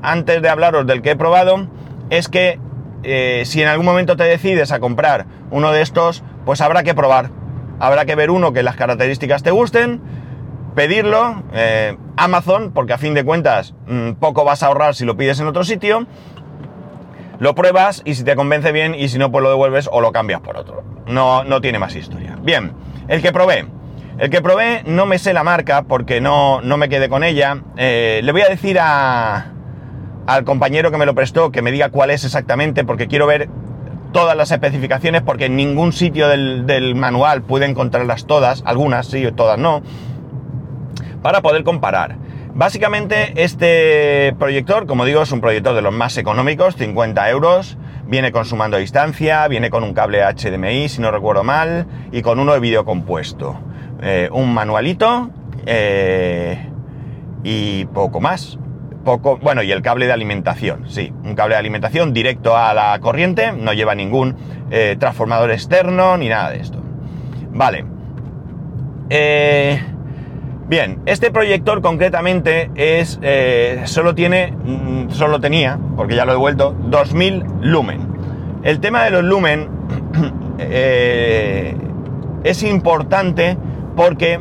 antes 0.03 0.41
de 0.41 0.49
hablaros 0.49 0.87
del 0.87 1.03
que 1.03 1.13
he 1.13 1.17
probado, 1.17 1.67
es 2.11 2.29
que 2.29 2.61
eh, 3.03 3.43
si 3.47 3.63
en 3.63 3.69
algún 3.69 3.87
momento 3.87 4.17
te 4.17 4.25
decides 4.25 4.71
a 4.73 4.79
comprar 4.79 5.27
uno 5.51 5.73
de 5.73 5.83
estos, 5.83 6.23
pues 6.45 6.61
habrá 6.61 6.83
que 6.85 6.95
probar. 6.95 7.31
Habrá 7.81 8.05
que 8.05 8.15
ver 8.15 8.31
uno 8.31 8.53
que 8.53 8.63
las 8.63 8.77
características 8.77 9.43
te 9.43 9.51
gusten 9.51 10.01
pedirlo, 10.75 11.43
eh, 11.53 11.97
Amazon, 12.17 12.73
porque 12.73 12.93
a 12.93 12.99
fin 12.99 13.15
de 13.15 13.25
cuentas 13.25 13.75
mm, 13.87 14.13
poco 14.13 14.45
vas 14.45 14.63
a 14.63 14.67
ahorrar 14.67 14.95
si 14.95 15.05
lo 15.05 15.17
pides 15.17 15.41
en 15.41 15.47
otro 15.47 15.65
sitio, 15.65 16.07
lo 17.39 17.55
pruebas 17.55 18.03
y 18.05 18.15
si 18.15 18.25
te 18.25 18.37
convence 18.37 18.71
bien 18.71 18.95
y 18.95 19.09
si 19.09 19.19
no 19.19 19.31
pues 19.33 19.43
lo 19.43 19.51
devuelves 19.51 19.89
o 19.91 20.01
lo 20.01 20.13
cambias 20.13 20.41
por 20.41 20.57
otro. 20.57 20.85
No, 21.07 21.43
no 21.45 21.61
tiene 21.61 21.79
más 21.79 21.97
historia. 21.97 22.37
Bien, 22.43 22.73
el 23.09 23.23
que 23.23 23.33
probé. 23.33 23.67
El 24.19 24.29
que 24.29 24.43
probé 24.43 24.83
no 24.85 25.07
me 25.07 25.19
sé 25.19 25.33
la 25.33 25.43
marca 25.43 25.83
porque 25.83 26.21
no, 26.21 26.61
no 26.61 26.77
me 26.77 26.91
quedé 26.91 27.09
con 27.09 27.25
ella. 27.25 27.63
Eh, 27.77 28.21
le 28.23 28.33
voy 28.33 28.43
a 28.43 28.49
decir 28.49 28.79
a, 28.79 29.53
al 30.27 30.45
compañero 30.45 30.91
que 30.91 30.99
me 30.99 31.07
lo 31.07 31.15
prestó 31.15 31.51
que 31.51 31.63
me 31.63 31.73
diga 31.73 31.89
cuál 31.89 32.11
es 32.11 32.25
exactamente 32.25 32.85
porque 32.85 33.09
quiero 33.09 33.27
ver 33.27 33.49
todas 34.13 34.37
las 34.37 34.51
especificaciones 34.51 35.23
porque 35.23 35.47
en 35.47 35.57
ningún 35.57 35.93
sitio 35.93 36.29
del, 36.29 36.67
del 36.67 36.95
manual 36.95 37.43
pude 37.43 37.65
encontrarlas 37.65 38.27
todas, 38.27 38.63
algunas 38.67 39.07
sí, 39.07 39.27
todas 39.35 39.59
no 39.59 39.83
para 41.23 41.41
poder 41.41 41.65
comparar. 41.65 42.17
Básicamente 42.55 43.33
este 43.37 44.35
proyector, 44.39 44.87
como 44.87 45.05
digo, 45.05 45.23
es 45.23 45.33
un 45.33 45.41
proyector 45.41 45.75
de 45.75 45.83
los 45.83 45.93
más 45.93 46.19
económicos, 46.19 46.77
50 46.77 47.31
euros, 47.31 47.79
viene 48.07 48.33
con 48.33 48.45
su 48.45 48.57
mando 48.57 48.77
a 48.77 48.81
distancia, 48.81 49.47
viene 49.49 49.71
con 49.71 49.85
un 49.85 49.95
cable 49.95 50.23
HDMI, 50.23 50.89
si 50.89 51.01
no 51.01 51.11
recuerdo 51.11 51.45
mal, 51.45 51.87
y 52.11 52.23
con 52.23 52.41
uno 52.41 52.53
de 52.53 52.61
vídeo 52.61 52.85
compuesto. 52.85 53.59
Eh, 54.03 54.29
un 54.33 54.53
manualito 54.53 55.31
eh, 55.67 56.69
y 57.45 57.85
poco 57.87 58.21
más. 58.21 58.59
Poco, 59.05 59.39
bueno, 59.39 59.63
y 59.63 59.73
el 59.73 59.81
cable 59.81 60.07
de 60.07 60.13
alimentación, 60.13 60.91
sí, 60.91 61.11
un 61.25 61.35
cable 61.35 61.55
de 61.55 61.61
alimentación 61.61 62.13
directo 62.13 62.55
a 62.55 62.75
la 62.75 62.99
corriente, 63.01 63.53
no 63.53 63.73
lleva 63.73 63.95
ningún 63.95 64.37
eh, 64.71 64.97
transformador 64.99 65.51
externo 65.53 66.19
ni 66.19 66.29
nada 66.29 66.51
de 66.51 66.61
esto. 66.61 66.83
Vale. 67.51 67.87
Eh, 69.09 69.83
Bien, 70.71 71.01
este 71.05 71.33
proyector 71.33 71.83
concretamente 71.83 72.71
es, 72.77 73.19
eh, 73.23 73.83
solo 73.87 74.15
tiene, 74.15 74.53
mm, 74.53 75.11
solo 75.11 75.41
tenía, 75.41 75.81
porque 75.97 76.15
ya 76.15 76.25
lo 76.25 76.33
he 76.33 76.37
vuelto, 76.37 76.77
2000 76.85 77.43
lumen. 77.61 78.07
El 78.63 78.79
tema 78.79 79.03
de 79.03 79.11
los 79.11 79.25
lumen 79.25 79.69
eh, 80.59 81.75
es 82.45 82.63
importante 82.63 83.57
porque 83.97 84.39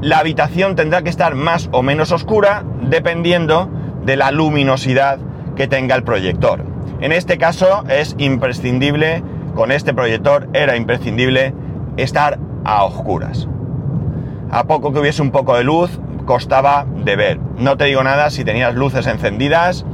la 0.00 0.18
habitación 0.18 0.74
tendrá 0.74 1.02
que 1.02 1.10
estar 1.10 1.36
más 1.36 1.68
o 1.70 1.84
menos 1.84 2.10
oscura 2.10 2.64
dependiendo 2.82 3.70
de 4.04 4.16
la 4.16 4.32
luminosidad 4.32 5.20
que 5.54 5.68
tenga 5.68 5.94
el 5.94 6.02
proyector. 6.02 6.64
En 7.00 7.12
este 7.12 7.38
caso 7.38 7.84
es 7.88 8.16
imprescindible, 8.18 9.22
con 9.54 9.70
este 9.70 9.94
proyector 9.94 10.48
era 10.54 10.74
imprescindible 10.74 11.54
estar 11.96 12.40
a 12.64 12.82
oscuras 12.82 13.46
a 14.50 14.64
poco 14.64 14.92
que 14.92 15.00
hubiese 15.00 15.22
un 15.22 15.30
poco 15.30 15.56
de 15.56 15.64
luz, 15.64 15.98
costaba 16.24 16.86
de 17.04 17.16
ver. 17.16 17.40
No 17.56 17.76
te 17.76 17.84
digo 17.84 18.02
nada 18.02 18.30
si 18.30 18.44
tenías 18.44 18.74
luces 18.74 19.06
encendidas 19.06 19.84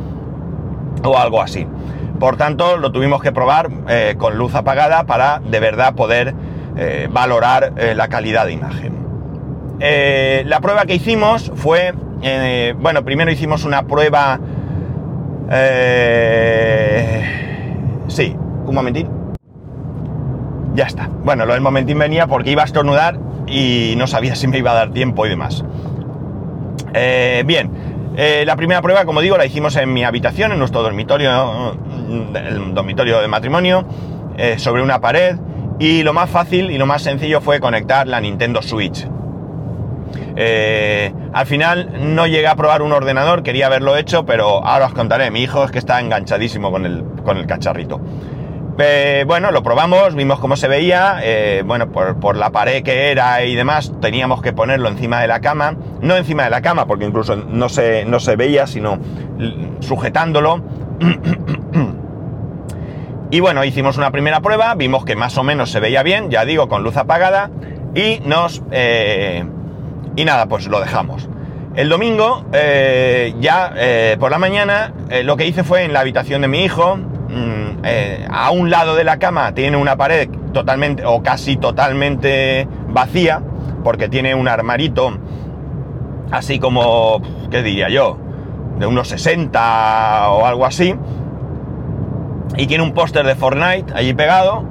o 1.02 1.18
algo 1.18 1.40
así. 1.40 1.66
Por 2.18 2.37
tanto, 2.37 2.76
lo 2.76 2.92
tuvimos 2.92 3.23
que 3.23 3.32
probar 3.32 3.70
eh, 3.88 4.14
con 4.18 4.37
luz 4.37 4.54
apagada 4.54 5.04
para 5.04 5.40
de 5.40 5.61
verdad 5.61 5.94
poder 5.94 6.34
eh, 6.76 7.08
valorar 7.11 7.73
eh, 7.76 7.94
la 7.94 8.08
calidad 8.08 8.46
de 8.46 8.52
imagen. 8.52 8.94
la 9.78 10.61
prueba 10.61 10.87
que 10.87 10.94
hicimos 10.94 11.52
fue, 11.54 11.92
bueno, 12.78 13.04
primero 13.04 13.30
hicimos 13.30 13.64
una 13.64 13.82
prueba... 13.82 14.40
sí, 18.08 18.37
un 18.66 18.75
momentín. 18.75 19.08
Ya 20.75 20.84
está. 20.84 21.08
Bueno, 21.25 21.46
lo 21.46 21.52
del 21.52 21.62
momentín 21.62 21.99
venía 21.99 22.26
porque 22.26 22.50
iba 22.50 22.62
a 22.62 22.64
estornudar 22.64 23.18
y 23.46 23.94
no 23.96 24.06
sabía 24.06 24.34
si 24.34 24.48
me 24.48 24.58
iba 24.58 24.72
a 24.72 24.74
dar 24.74 24.90
tiempo 24.90 25.26
y 25.26 25.28
demás. 25.28 25.64
Eh, 26.94 27.42
bien, 27.44 27.70
eh, 28.16 28.44
la 28.46 28.56
primera 28.56 28.80
prueba, 28.80 29.04
como 29.04 29.20
digo, 29.20 29.36
la 29.36 29.44
hicimos 29.44 29.76
en 29.76 29.92
mi 29.92 30.04
habitación, 30.04 30.52
en 30.52 30.58
nuestro 30.58 30.82
dormitorio, 30.82 31.76
el 32.34 32.74
dormitorio 32.74 33.20
de 33.20 33.28
matrimonio, 33.28 33.84
eh, 34.36 34.58
sobre 34.58 34.82
una 34.82 35.00
pared. 35.00 35.36
Y 35.80 36.04
lo 36.04 36.12
más 36.12 36.30
fácil 36.30 36.70
y 36.70 36.78
lo 36.78 36.86
más 36.86 37.02
sencillo 37.02 37.40
fue 37.40 37.58
conectar 37.58 38.06
la 38.06 38.20
Nintendo 38.20 38.62
Switch. 38.62 39.08
al 40.36 41.46
final 41.46 42.14
no 42.14 42.28
llegué 42.28 42.46
a 42.46 42.54
probar 42.54 42.82
un 42.82 42.92
ordenador, 42.92 43.42
quería 43.42 43.66
haberlo 43.66 43.96
hecho, 43.96 44.24
pero 44.24 44.64
ahora 44.64 44.86
os 44.86 44.94
contaré. 44.94 45.32
Mi 45.32 45.42
hijo 45.42 45.64
es 45.64 45.72
que 45.72 45.78
está 45.78 46.00
enganchadísimo 46.00 46.70
con 46.70 46.86
el, 46.86 47.04
con 47.24 47.38
el 47.38 47.46
cacharrito. 47.46 48.00
Eh, 48.76 49.25
bueno, 49.26 49.52
lo 49.52 49.62
probamos, 49.62 50.16
vimos 50.16 50.40
cómo 50.40 50.57
se 50.57 50.66
veía, 50.66 51.21
eh, 51.23 51.62
bueno, 51.64 51.93
por, 51.93 52.37
la 52.37 52.50
pared 52.50 52.83
que 52.83 53.12
era 53.12 53.45
y 53.45 53.54
demás, 53.54 53.93
teníamos 54.00 54.43
que 54.43 54.52
ponerlo 54.52 54.88
encima 54.88 55.21
de 55.21 55.28
la 55.28 55.40
cama, 55.40 55.76
no 56.00 56.16
encima 56.16 56.45
de 56.45 56.50
la 56.50 56.61
cama, 56.61 56.87
porque 56.87 57.04
incluso 57.04 57.37
no 57.37 57.69
se, 57.69 58.04
no 58.04 58.19
se 58.19 58.35
veía, 58.35 58.66
sino 58.66 58.99
sujetándolo. 59.78 60.61
y 63.31 63.38
bueno, 63.38 63.64
hicimos 63.64 63.97
una 63.97 64.11
primera 64.11 64.40
prueba, 64.40 64.75
vimos 64.75 65.04
que 65.04 65.14
más 65.14 65.38
o 65.38 65.45
menos 65.45 65.71
se 65.71 65.78
veía 65.78 66.02
bien, 66.02 66.31
ya 66.31 66.45
digo, 66.45 66.69
con 66.69 66.83
luz 66.83 66.97
apagada, 66.97 67.50
y 67.95 68.21
nos... 68.25 68.62
Eh, 68.73 69.45
y 70.16 70.25
nada, 70.25 70.47
pues 70.47 70.66
lo 70.66 70.81
dejamos. 70.81 71.28
El 71.76 71.88
domingo, 71.88 72.45
ya 73.40 74.16
por 74.21 74.31
la 74.31 74.38
mañana, 74.38 74.93
lo 75.25 75.37
que 75.37 75.45
hice 75.45 75.64
fue 75.64 75.83
en 75.83 75.93
la 75.93 76.00
habitación 76.00 76.43
de 76.43 76.47
mi 76.47 76.62
hijo, 76.62 77.00
Mm, 77.35 77.83
eh, 77.83 78.29
a 78.31 78.53
un 78.53 78.71
lado 78.71 78.95
de 78.95 79.03
la 79.03 79.19
cama 79.19 79.53
tiene 79.55 79.76
una 79.76 79.97
pared 79.97 80.29
totalmente 80.53 81.05
o 81.05 81.21
casi 81.23 81.57
totalmente 81.57 82.69
vacía, 82.88 83.43
porque 83.83 84.09
tiene 84.09 84.37
un 84.37 84.47
armarito 84.47 85.19
así 86.31 86.61
como, 86.61 87.21
¿qué 87.50 87.62
diría 87.62 87.88
yo? 87.88 88.19
De 88.79 88.87
unos 88.87 89.09
60 89.09 90.31
o 90.31 90.47
algo 90.47 90.64
así. 90.64 90.95
Y 92.57 92.67
tiene 92.67 92.85
un 92.85 92.93
póster 92.93 93.26
de 93.26 93.35
Fortnite 93.35 93.93
allí 93.95 94.14
pegado, 94.14 94.64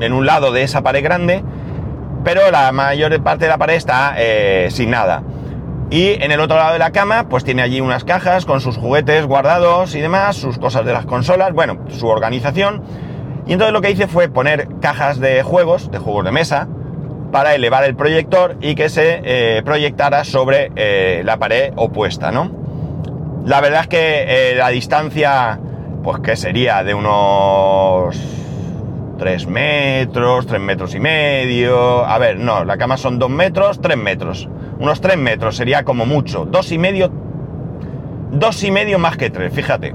en 0.00 0.12
un 0.12 0.26
lado 0.26 0.50
de 0.50 0.64
esa 0.64 0.82
pared 0.82 1.04
grande, 1.04 1.44
pero 2.24 2.50
la 2.50 2.72
mayor 2.72 3.22
parte 3.22 3.44
de 3.44 3.50
la 3.50 3.58
pared 3.58 3.74
está 3.74 4.14
eh, 4.18 4.68
sin 4.70 4.90
nada. 4.90 5.22
Y 5.90 6.22
en 6.22 6.30
el 6.30 6.38
otro 6.38 6.56
lado 6.56 6.74
de 6.74 6.78
la 6.78 6.92
cama, 6.92 7.28
pues 7.28 7.42
tiene 7.42 7.62
allí 7.62 7.80
unas 7.80 8.04
cajas 8.04 8.46
con 8.46 8.60
sus 8.60 8.76
juguetes 8.76 9.26
guardados 9.26 9.96
y 9.96 10.00
demás, 10.00 10.36
sus 10.36 10.56
cosas 10.56 10.86
de 10.86 10.92
las 10.92 11.04
consolas, 11.04 11.52
bueno, 11.52 11.80
su 11.88 12.06
organización. 12.06 12.84
Y 13.48 13.54
entonces 13.54 13.72
lo 13.72 13.80
que 13.80 13.90
hice 13.90 14.06
fue 14.06 14.28
poner 14.28 14.68
cajas 14.80 15.18
de 15.18 15.42
juegos, 15.42 15.90
de 15.90 15.98
juegos 15.98 16.24
de 16.24 16.30
mesa, 16.30 16.68
para 17.32 17.56
elevar 17.56 17.82
el 17.82 17.96
proyector 17.96 18.56
y 18.60 18.76
que 18.76 18.88
se 18.88 19.20
eh, 19.24 19.62
proyectara 19.64 20.22
sobre 20.22 20.70
eh, 20.76 21.22
la 21.24 21.38
pared 21.38 21.72
opuesta, 21.74 22.30
¿no? 22.30 22.52
La 23.44 23.60
verdad 23.60 23.82
es 23.82 23.88
que 23.88 24.52
eh, 24.52 24.54
la 24.54 24.68
distancia, 24.68 25.58
pues 26.04 26.20
que 26.20 26.36
sería 26.36 26.84
de 26.84 26.94
unos 26.94 28.16
3 29.18 29.46
metros, 29.48 30.46
3 30.46 30.60
metros 30.60 30.94
y 30.94 31.00
medio. 31.00 32.04
A 32.04 32.16
ver, 32.18 32.38
no, 32.38 32.64
la 32.64 32.76
cama 32.76 32.96
son 32.96 33.18
2 33.18 33.28
metros, 33.28 33.80
3 33.80 33.96
metros 33.96 34.48
unos 34.80 35.00
3 35.00 35.18
metros 35.18 35.56
sería 35.56 35.84
como 35.84 36.06
mucho, 36.06 36.46
dos 36.46 36.72
y 36.72 36.78
medio, 36.78 37.12
dos 38.32 38.64
y 38.64 38.70
medio 38.70 38.98
más 38.98 39.16
que 39.16 39.30
tres, 39.30 39.52
fíjate. 39.52 39.94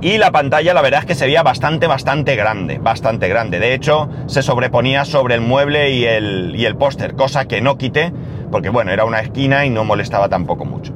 Y 0.00 0.18
la 0.18 0.32
pantalla 0.32 0.74
la 0.74 0.82
verdad 0.82 1.00
es 1.00 1.06
que 1.06 1.14
sería 1.14 1.42
bastante, 1.42 1.86
bastante 1.86 2.36
grande, 2.36 2.78
bastante 2.78 3.28
grande. 3.28 3.60
De 3.60 3.72
hecho, 3.72 4.10
se 4.26 4.42
sobreponía 4.42 5.04
sobre 5.04 5.36
el 5.36 5.40
mueble 5.40 5.92
y 5.92 6.04
el, 6.04 6.54
y 6.56 6.66
el 6.66 6.76
póster, 6.76 7.14
cosa 7.14 7.46
que 7.46 7.62
no 7.62 7.78
quité, 7.78 8.12
porque 8.50 8.68
bueno, 8.68 8.90
era 8.90 9.04
una 9.04 9.20
esquina 9.20 9.64
y 9.64 9.70
no 9.70 9.84
molestaba 9.84 10.28
tampoco 10.28 10.64
mucho. 10.64 10.92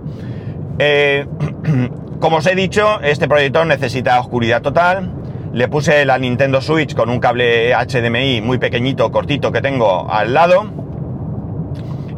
Eh, 0.79 1.27
como 2.21 2.39
os 2.39 2.47
he 2.47 2.55
dicho, 2.55 3.01
este 3.01 3.29
proyector 3.29 3.67
necesita 3.67 4.21
oscuridad 4.21 4.61
total. 4.61 5.13
Le 5.55 5.69
puse 5.69 6.05
la 6.05 6.19
Nintendo 6.19 6.61
Switch 6.61 6.95
con 6.95 7.09
un 7.09 7.21
cable 7.21 7.73
HDMI 7.73 8.43
muy 8.43 8.59
pequeñito, 8.59 9.11
cortito 9.11 9.53
que 9.53 9.63
tengo 9.63 10.13
al 10.13 10.35
lado 10.35 10.88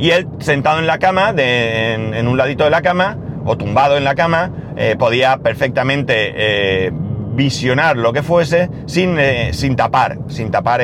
y 0.00 0.12
él, 0.12 0.26
sentado 0.38 0.78
en 0.78 0.86
la 0.86 0.98
cama, 0.98 1.34
en, 1.36 2.26
un 2.26 2.36
ladito 2.38 2.64
de 2.64 2.70
la 2.70 2.80
cama, 2.80 3.18
o 3.44 3.58
tumbado 3.58 3.98
en 3.98 4.04
la 4.04 4.14
cama, 4.14 4.50
eh, 4.76 4.96
podía 4.98 5.36
perfectamente 5.38 6.32
eh, 6.34 6.90
visionar 7.34 7.98
lo 7.98 8.14
que 8.14 8.22
fuese 8.22 8.70
sin, 8.86 9.18
eh, 9.18 9.50
sin 9.52 9.76
tapar, 9.76 10.18
sin 10.28 10.50
tapar 10.50 10.80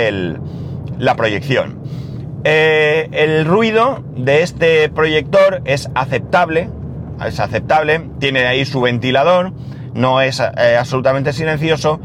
la 0.99 1.17
proyección. 1.17 1.81
El 2.45 3.45
ruido 3.45 4.05
de 4.15 4.43
este 4.43 4.89
proyector 4.91 5.63
es 5.65 5.89
aceptable, 5.95 6.69
es 7.27 7.41
aceptable, 7.41 8.03
tiene 8.21 8.47
ahí 8.47 8.65
su 8.65 8.83
ventilador, 8.83 9.53
no 9.95 10.21
es 10.21 10.41
absolutamente 10.41 11.33
silencioso, 11.33 12.01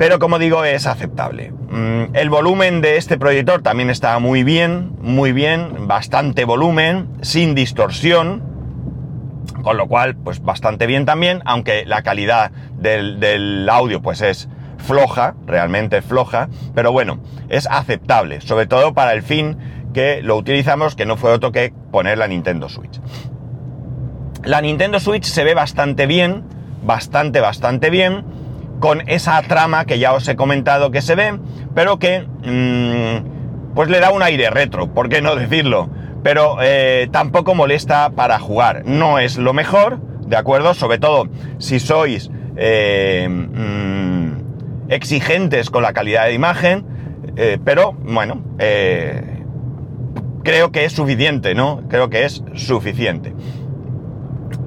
pero 0.00 0.18
como 0.18 0.38
digo 0.38 0.64
es 0.64 0.86
aceptable. 0.86 1.52
Mm, 1.68 2.16
el 2.16 2.30
volumen 2.30 2.80
de 2.80 2.96
este 2.96 3.18
proyector 3.18 3.60
también 3.60 3.90
está 3.90 4.18
muy 4.18 4.44
bien, 4.44 4.92
muy 5.02 5.32
bien, 5.32 5.86
bastante 5.86 6.46
volumen, 6.46 7.06
sin 7.20 7.54
distorsión, 7.54 8.42
con 9.62 9.76
lo 9.76 9.88
cual 9.88 10.16
pues 10.16 10.40
bastante 10.40 10.86
bien 10.86 11.04
también, 11.04 11.42
aunque 11.44 11.84
la 11.84 12.00
calidad 12.00 12.50
del, 12.78 13.68
audio 13.68 14.00
pues 14.00 14.22
es 14.22 14.48
floja, 14.78 15.34
realmente 15.46 16.00
floja, 16.00 16.48
pero 16.74 16.92
bueno, 16.92 17.20
es 17.50 17.66
aceptable, 17.66 18.40
sobre 18.40 18.66
todo 18.66 18.94
para 18.94 19.12
el 19.12 19.22
fin 19.22 19.58
que 19.92 20.22
lo 20.22 20.38
utilizamos, 20.38 20.96
que 20.96 21.04
no 21.04 21.18
fue 21.18 21.30
otro 21.30 21.52
que 21.52 21.74
poner 21.90 22.16
la 22.16 22.26
Nintendo 22.26 22.70
Switch. 22.70 23.02
La 24.44 24.62
Nintendo 24.62 24.98
Switch 24.98 25.24
se 25.24 25.44
ve 25.44 25.52
bastante 25.52 26.06
bien, 26.06 26.42
bastante, 26.82 27.40
bastante 27.40 27.90
bien, 27.90 28.39
con 28.80 29.08
esa 29.08 29.40
trama 29.42 29.84
que 29.84 29.98
ya 29.98 30.12
os 30.12 30.26
he 30.26 30.34
comentado 30.34 30.90
que 30.90 31.02
se 31.02 31.14
ve, 31.14 31.38
pero 31.74 31.98
que 31.98 32.22
mmm, 32.22 33.74
pues 33.74 33.88
le 33.88 34.00
da 34.00 34.10
un 34.10 34.22
aire 34.22 34.50
retro, 34.50 34.92
¿por 34.92 35.08
qué 35.08 35.22
no 35.22 35.36
decirlo? 35.36 35.90
Pero 36.22 36.56
eh, 36.60 37.08
tampoco 37.12 37.54
molesta 37.54 38.10
para 38.10 38.38
jugar, 38.38 38.82
no 38.84 39.18
es 39.18 39.38
lo 39.38 39.52
mejor, 39.52 40.00
¿de 40.26 40.36
acuerdo? 40.36 40.74
Sobre 40.74 40.98
todo 40.98 41.28
si 41.58 41.78
sois 41.78 42.30
eh, 42.56 43.28
mmm, 43.28 44.90
exigentes 44.90 45.70
con 45.70 45.82
la 45.82 45.92
calidad 45.92 46.24
de 46.24 46.34
imagen, 46.34 46.84
eh, 47.36 47.58
pero 47.64 47.92
bueno, 47.92 48.42
creo 50.42 50.72
que 50.72 50.84
es 50.84 50.92
suficiente, 50.92 51.54
¿no? 51.54 51.82
Creo 51.88 52.10
que 52.10 52.24
es 52.24 52.42
suficiente. 52.54 53.34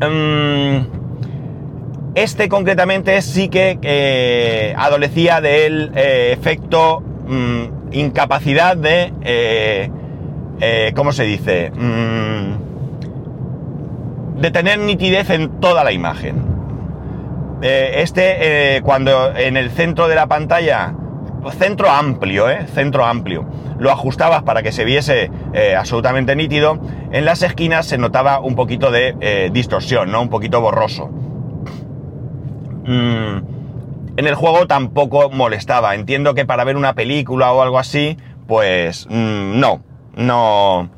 Um, 0.02 1.03
este 2.16 2.48
concretamente 2.48 3.22
sí 3.22 3.50
que 3.50 3.80
eh, 3.82 4.74
adolecía 4.78 5.42
del 5.42 5.92
eh, 5.96 6.32
efecto 6.38 6.98
um, 6.98 7.92
incapacidad 7.92 8.78
de... 8.78 9.12
Eh, 9.26 9.90
¿Cómo 10.96 11.12
se 11.12 11.24
dice? 11.24 11.72
Um, 11.76 12.58
de 14.40 14.52
tener 14.52 14.80
nitidez 14.80 15.30
en 15.32 15.60
toda 15.60 15.84
la 15.84 15.92
imagen. 15.92 16.54
Este, 17.62 18.82
cuando 18.84 19.36
en 19.36 19.58
el 19.58 19.72
centro 19.72 20.08
de 20.08 20.16
la 20.16 20.28
pantalla 20.28 20.94
centro 21.58 21.90
amplio. 21.90 22.46
Centro 22.74 23.06
amplio. 23.06 23.46
Lo 23.80 23.92
ajustabas 23.92 24.44
para 24.44 24.64
que 24.64 24.72
se 24.72 24.86
viese 24.86 25.32
absolutamente 25.78 26.36
nítido. 26.36 26.80
En 27.12 27.26
las 27.26 27.42
esquinas 27.42 27.86
se 27.86 27.98
notaba 27.98 28.40
un 28.40 28.56
poquito 28.56 28.92
de 28.92 29.50
distorsión, 29.52 30.12
¿no? 30.12 30.22
Un 30.22 30.30
poquito 30.30 30.62
borroso. 30.62 31.10
Mm, 32.84 34.18
en 34.18 34.28
el 34.28 34.36
juego 34.36 34.68
tampoco 34.68 35.30
molestaba. 35.30 35.96
Entiendo 35.96 36.34
que 36.34 36.46
para 36.46 36.64
ver 36.64 36.78
una 36.78 36.94
película 36.94 37.52
o 37.52 37.62
algo 37.62 37.80
así, 37.80 38.18
pues 38.48 39.08
mm, 39.10 39.60
no, 39.60 39.82
no... 40.16 40.90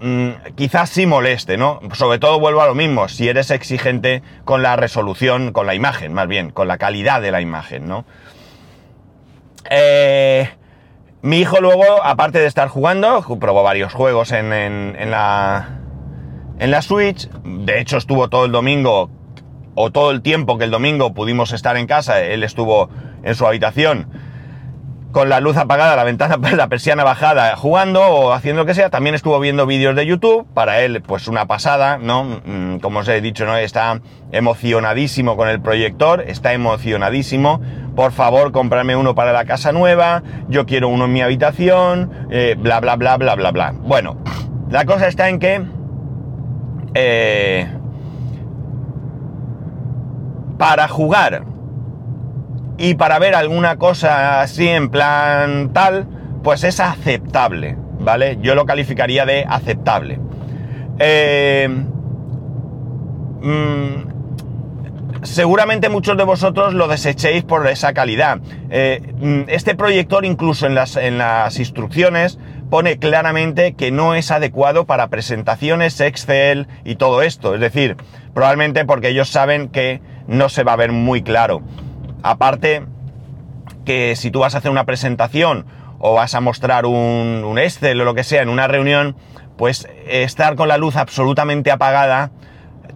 Mm, 0.00 0.54
quizás 0.56 0.88
sí 0.88 1.06
moleste, 1.06 1.56
¿no? 1.56 1.80
Sobre 1.92 2.18
todo 2.18 2.40
vuelvo 2.40 2.62
a 2.62 2.66
lo 2.66 2.74
mismo, 2.74 3.08
si 3.08 3.28
eres 3.28 3.50
exigente 3.50 4.22
con 4.44 4.62
la 4.62 4.76
resolución, 4.76 5.52
con 5.52 5.66
la 5.66 5.74
imagen, 5.74 6.14
más 6.14 6.26
bien, 6.26 6.50
con 6.50 6.68
la 6.68 6.78
calidad 6.78 7.20
de 7.20 7.30
la 7.30 7.42
imagen, 7.42 7.86
¿no? 7.86 8.06
Eh, 9.70 10.48
mi 11.20 11.38
hijo 11.38 11.60
luego, 11.60 12.02
aparte 12.02 12.38
de 12.38 12.46
estar 12.46 12.68
jugando, 12.68 13.22
probó 13.38 13.62
varios 13.62 13.92
juegos 13.92 14.32
en, 14.32 14.52
en, 14.52 15.10
la, 15.10 15.80
en 16.58 16.70
la 16.70 16.80
Switch. 16.80 17.28
De 17.44 17.80
hecho, 17.80 17.98
estuvo 17.98 18.28
todo 18.28 18.46
el 18.46 18.52
domingo, 18.52 19.10
o 19.78 19.90
todo 19.90 20.10
el 20.10 20.22
tiempo 20.22 20.58
que 20.58 20.64
el 20.64 20.70
domingo 20.70 21.14
pudimos 21.14 21.52
estar 21.52 21.76
en 21.76 21.86
casa, 21.86 22.20
él 22.20 22.42
estuvo 22.42 22.90
en 23.22 23.34
su 23.34 23.46
habitación 23.46 24.06
con 25.12 25.28
la 25.28 25.40
luz 25.40 25.56
apagada, 25.56 25.96
la 25.96 26.04
ventana, 26.04 26.38
la 26.56 26.68
persiana 26.68 27.04
bajada, 27.04 27.56
jugando 27.56 28.02
o 28.02 28.32
haciendo 28.32 28.62
lo 28.62 28.66
que 28.66 28.74
sea. 28.74 28.90
También 28.90 29.14
estuvo 29.14 29.38
viendo 29.40 29.66
vídeos 29.66 29.96
de 29.96 30.06
YouTube. 30.06 30.46
Para 30.54 30.80
él, 30.80 31.02
pues 31.02 31.28
una 31.28 31.46
pasada, 31.46 31.98
¿no? 31.98 32.40
Como 32.80 33.00
os 33.00 33.08
he 33.08 33.20
dicho, 33.20 33.46
¿no? 33.46 33.56
Está 33.56 34.00
emocionadísimo 34.32 35.36
con 35.36 35.48
el 35.48 35.60
proyector, 35.60 36.24
está 36.26 36.52
emocionadísimo. 36.52 37.60
Por 37.96 38.12
favor, 38.12 38.52
comprarme 38.52 38.96
uno 38.96 39.14
para 39.14 39.32
la 39.32 39.44
casa 39.44 39.72
nueva. 39.72 40.22
Yo 40.48 40.66
quiero 40.66 40.88
uno 40.88 41.06
en 41.06 41.12
mi 41.12 41.22
habitación. 41.22 42.28
Eh, 42.30 42.54
bla, 42.58 42.80
bla, 42.80 42.96
bla, 42.96 43.16
bla, 43.16 43.34
bla, 43.34 43.50
bla. 43.50 43.72
Bueno, 43.72 44.18
la 44.70 44.84
cosa 44.84 45.08
está 45.08 45.28
en 45.28 45.38
que... 45.38 45.62
Eh, 46.94 47.77
para 50.58 50.88
jugar 50.88 51.44
y 52.76 52.94
para 52.94 53.18
ver 53.18 53.34
alguna 53.34 53.76
cosa 53.76 54.40
así 54.40 54.68
en 54.68 54.88
plan 54.88 55.72
tal, 55.72 56.06
pues 56.42 56.64
es 56.64 56.80
aceptable, 56.80 57.76
¿vale? 58.00 58.38
Yo 58.40 58.54
lo 58.54 58.66
calificaría 58.66 59.24
de 59.26 59.44
aceptable. 59.48 60.20
Eh, 60.98 61.68
mmm, 63.40 64.08
seguramente 65.22 65.88
muchos 65.88 66.16
de 66.16 66.24
vosotros 66.24 66.74
lo 66.74 66.88
desechéis 66.88 67.44
por 67.44 67.66
esa 67.66 67.92
calidad. 67.92 68.38
Eh, 68.70 69.46
este 69.48 69.74
proyector 69.74 70.24
incluso 70.24 70.66
en 70.66 70.74
las, 70.74 70.96
en 70.96 71.18
las 71.18 71.58
instrucciones 71.58 72.38
pone 72.70 72.98
claramente 72.98 73.74
que 73.74 73.90
no 73.90 74.14
es 74.14 74.30
adecuado 74.30 74.84
para 74.84 75.08
presentaciones 75.08 76.00
Excel 76.00 76.66
y 76.84 76.96
todo 76.96 77.22
esto. 77.22 77.54
Es 77.54 77.60
decir, 77.60 77.96
probablemente 78.34 78.84
porque 78.84 79.08
ellos 79.08 79.28
saben 79.28 79.68
que 79.68 80.00
no 80.26 80.48
se 80.48 80.64
va 80.64 80.74
a 80.74 80.76
ver 80.76 80.92
muy 80.92 81.22
claro. 81.22 81.62
Aparte 82.22 82.84
que 83.84 84.16
si 84.16 84.30
tú 84.30 84.40
vas 84.40 84.54
a 84.54 84.58
hacer 84.58 84.70
una 84.70 84.84
presentación 84.84 85.66
o 85.98 86.14
vas 86.14 86.34
a 86.34 86.40
mostrar 86.40 86.86
un, 86.86 87.58
Excel 87.58 88.00
o 88.00 88.04
lo 88.04 88.14
que 88.14 88.24
sea 88.24 88.42
en 88.42 88.48
una 88.48 88.68
reunión, 88.68 89.16
pues 89.56 89.88
estar 90.06 90.54
con 90.54 90.68
la 90.68 90.76
luz 90.78 90.96
absolutamente 90.96 91.70
apagada 91.70 92.30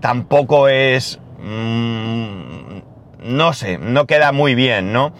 tampoco 0.00 0.68
es... 0.68 1.18
Mmm, 1.38 2.82
no 3.22 3.52
sé, 3.52 3.78
no 3.78 4.06
queda 4.06 4.32
muy 4.32 4.54
bien, 4.54 4.92
¿no? 4.92 5.12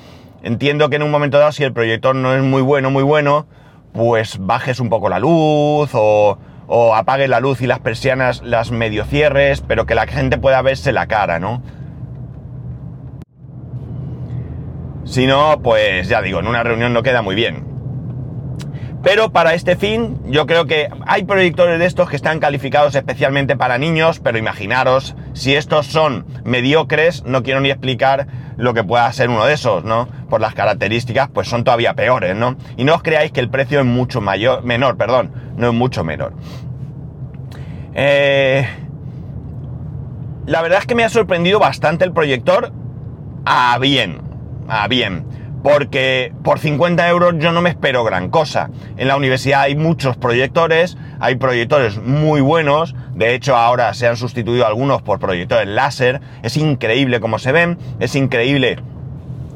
Entiendo 0.43 0.91
que 0.91 0.97
en 0.97 1.05
un 1.05 1.11
momento 1.11 1.39
dado 1.39 1.53
si 1.53 1.63
el 1.63 1.73
proyector 1.73 2.17
no 2.17 2.35
es 2.35 2.43
muy 2.43 2.63
bueno, 2.63 2.91
muy 2.91 3.05
bueno, 3.05 3.47
pues 3.93 4.39
bajes 4.39 4.81
un 4.81 4.89
poco 4.89 5.09
la 5.09 5.19
luz 5.19 5.91
o, 5.95 6.39
o 6.67 6.95
apagues 6.95 7.29
la 7.29 7.41
luz 7.41 7.61
y 7.61 7.67
las 7.67 7.81
persianas 7.81 8.43
las 8.43 8.71
medio 8.71 9.05
cierres, 9.05 9.61
pero 9.61 9.87
que 9.87 9.95
la 9.95 10.07
gente 10.07 10.39
pueda 10.39 10.63
verse 10.63 10.93
la 10.93 11.07
cara, 11.07 11.39
¿no? 11.39 11.63
Si 15.05 15.27
no, 15.27 15.61
pues 15.63 16.09
ya 16.09 16.23
digo, 16.23 16.41
en 16.41 16.47
una 16.47 16.63
reunión 16.63 16.93
no 16.93 17.03
queda 17.03 17.23
muy 17.23 17.35
bien. 17.35 17.73
Pero 19.03 19.33
para 19.33 19.55
este 19.55 19.75
fin, 19.75 20.21
yo 20.27 20.47
creo 20.47 20.67
que 20.67 20.89
hay 21.07 21.25
proyectores 21.25 21.81
de 21.81 21.87
estos 21.87 22.09
que 22.09 22.15
están 22.15 22.39
calificados 22.39 22.95
especialmente 22.95 23.57
para 23.57 23.77
niños, 23.77 24.21
pero 24.21 24.39
imaginaros, 24.39 25.17
si 25.33 25.57
estos 25.57 25.87
son 25.87 26.25
mediocres, 26.45 27.25
no 27.25 27.43
quiero 27.43 27.61
ni 27.61 27.71
explicar 27.71 28.29
lo 28.57 28.75
que 28.75 28.85
pueda 28.85 29.11
ser 29.13 29.29
uno 29.29 29.45
de 29.45 29.55
esos, 29.55 29.85
¿no? 29.85 30.09
Por 30.29 30.41
las 30.41 30.55
características, 30.55 31.29
pues 31.31 31.49
son 31.49 31.65
todavía 31.65 31.95
peores, 31.95 32.37
¿no? 32.37 32.57
Y 32.77 32.85
no 32.85 32.95
os 32.95 33.03
creáis 33.03 33.33
que 33.33 33.41
el 33.41 33.49
precio 33.49 33.81
es 33.81 33.87
mucho 33.87 34.21
mayor, 34.21 34.63
menor, 34.65 34.97
perdón, 34.97 35.33
no 35.57 35.69
es 35.69 35.75
mucho 35.75 36.05
menor. 36.05 36.35
Eh, 37.95 38.67
la 40.47 40.63
verdad 40.63 40.81
es 40.81 40.87
que 40.87 40.95
me 40.95 41.05
ha 41.05 41.09
sorprendido 41.09 41.59
bastante 41.59 42.05
el 42.05 42.13
proyector 42.13 42.73
a 43.45 43.79
bien, 43.79 44.21
a 44.69 44.89
bien. 44.89 45.25
Porque 45.63 46.33
por 46.43 46.59
50 46.59 47.09
euros 47.09 47.35
yo 47.39 47.53
no 47.53 47.63
me 47.63 47.71
espero 47.71 48.03
gran 48.05 48.31
cosa. 48.31 48.71
En 48.97 49.09
la 49.09 49.17
universidad 49.17 49.63
hay 49.63 49.77
muchos 49.77 50.17
proyectores, 50.17 50.97
hay 51.21 51.37
proyectores 51.37 52.03
muy 52.03 52.41
buenos, 52.41 52.97
de 53.15 53.35
hecho 53.35 53.57
ahora 53.57 53.95
se 53.95 54.09
han 54.09 54.17
sustituido 54.17 54.67
algunos 54.67 55.03
por 55.03 55.21
proyectores 55.21 55.69
láser, 55.69 56.21
es 56.43 56.57
increíble 56.57 57.21
cómo 57.21 57.39
se 57.39 57.53
ven, 57.53 57.79
es 58.01 58.17
increíble 58.17 58.79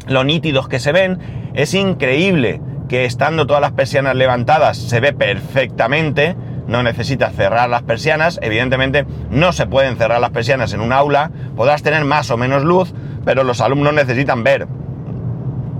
lo 0.06 0.22
nítidos 0.22 0.68
que 0.68 0.78
se 0.78 0.92
ven, 0.92 1.18
es 1.54 1.74
increíble 1.74 2.60
que 2.88 3.04
estando 3.04 3.46
todas 3.46 3.60
las 3.60 3.72
persianas 3.72 4.14
levantadas 4.14 4.76
se 4.76 5.00
ve 5.00 5.12
perfectamente, 5.12 6.36
no 6.66 6.82
necesitas 6.82 7.34
cerrar 7.34 7.68
las 7.68 7.82
persianas, 7.82 8.38
evidentemente 8.42 9.06
no 9.30 9.52
se 9.52 9.66
pueden 9.66 9.96
cerrar 9.96 10.20
las 10.20 10.30
persianas 10.30 10.72
en 10.72 10.80
un 10.80 10.92
aula, 10.92 11.30
podrás 11.56 11.82
tener 11.82 12.04
más 12.04 12.30
o 12.30 12.36
menos 12.36 12.62
luz, 12.62 12.94
pero 13.24 13.42
los 13.42 13.60
alumnos 13.60 13.92
necesitan 13.94 14.44
ver, 14.44 14.68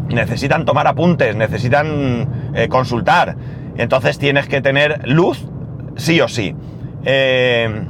necesitan 0.09 0.65
tomar 0.65 0.87
apuntes, 0.87 1.37
necesitan 1.37 2.53
eh, 2.55 2.69
consultar. 2.69 3.37
Entonces 3.77 4.19
tienes 4.19 4.49
que 4.49 4.61
tener 4.61 5.09
luz 5.09 5.47
sí 5.97 6.21
o 6.21 6.29
sí. 6.29 6.55
Eh, 7.05 7.85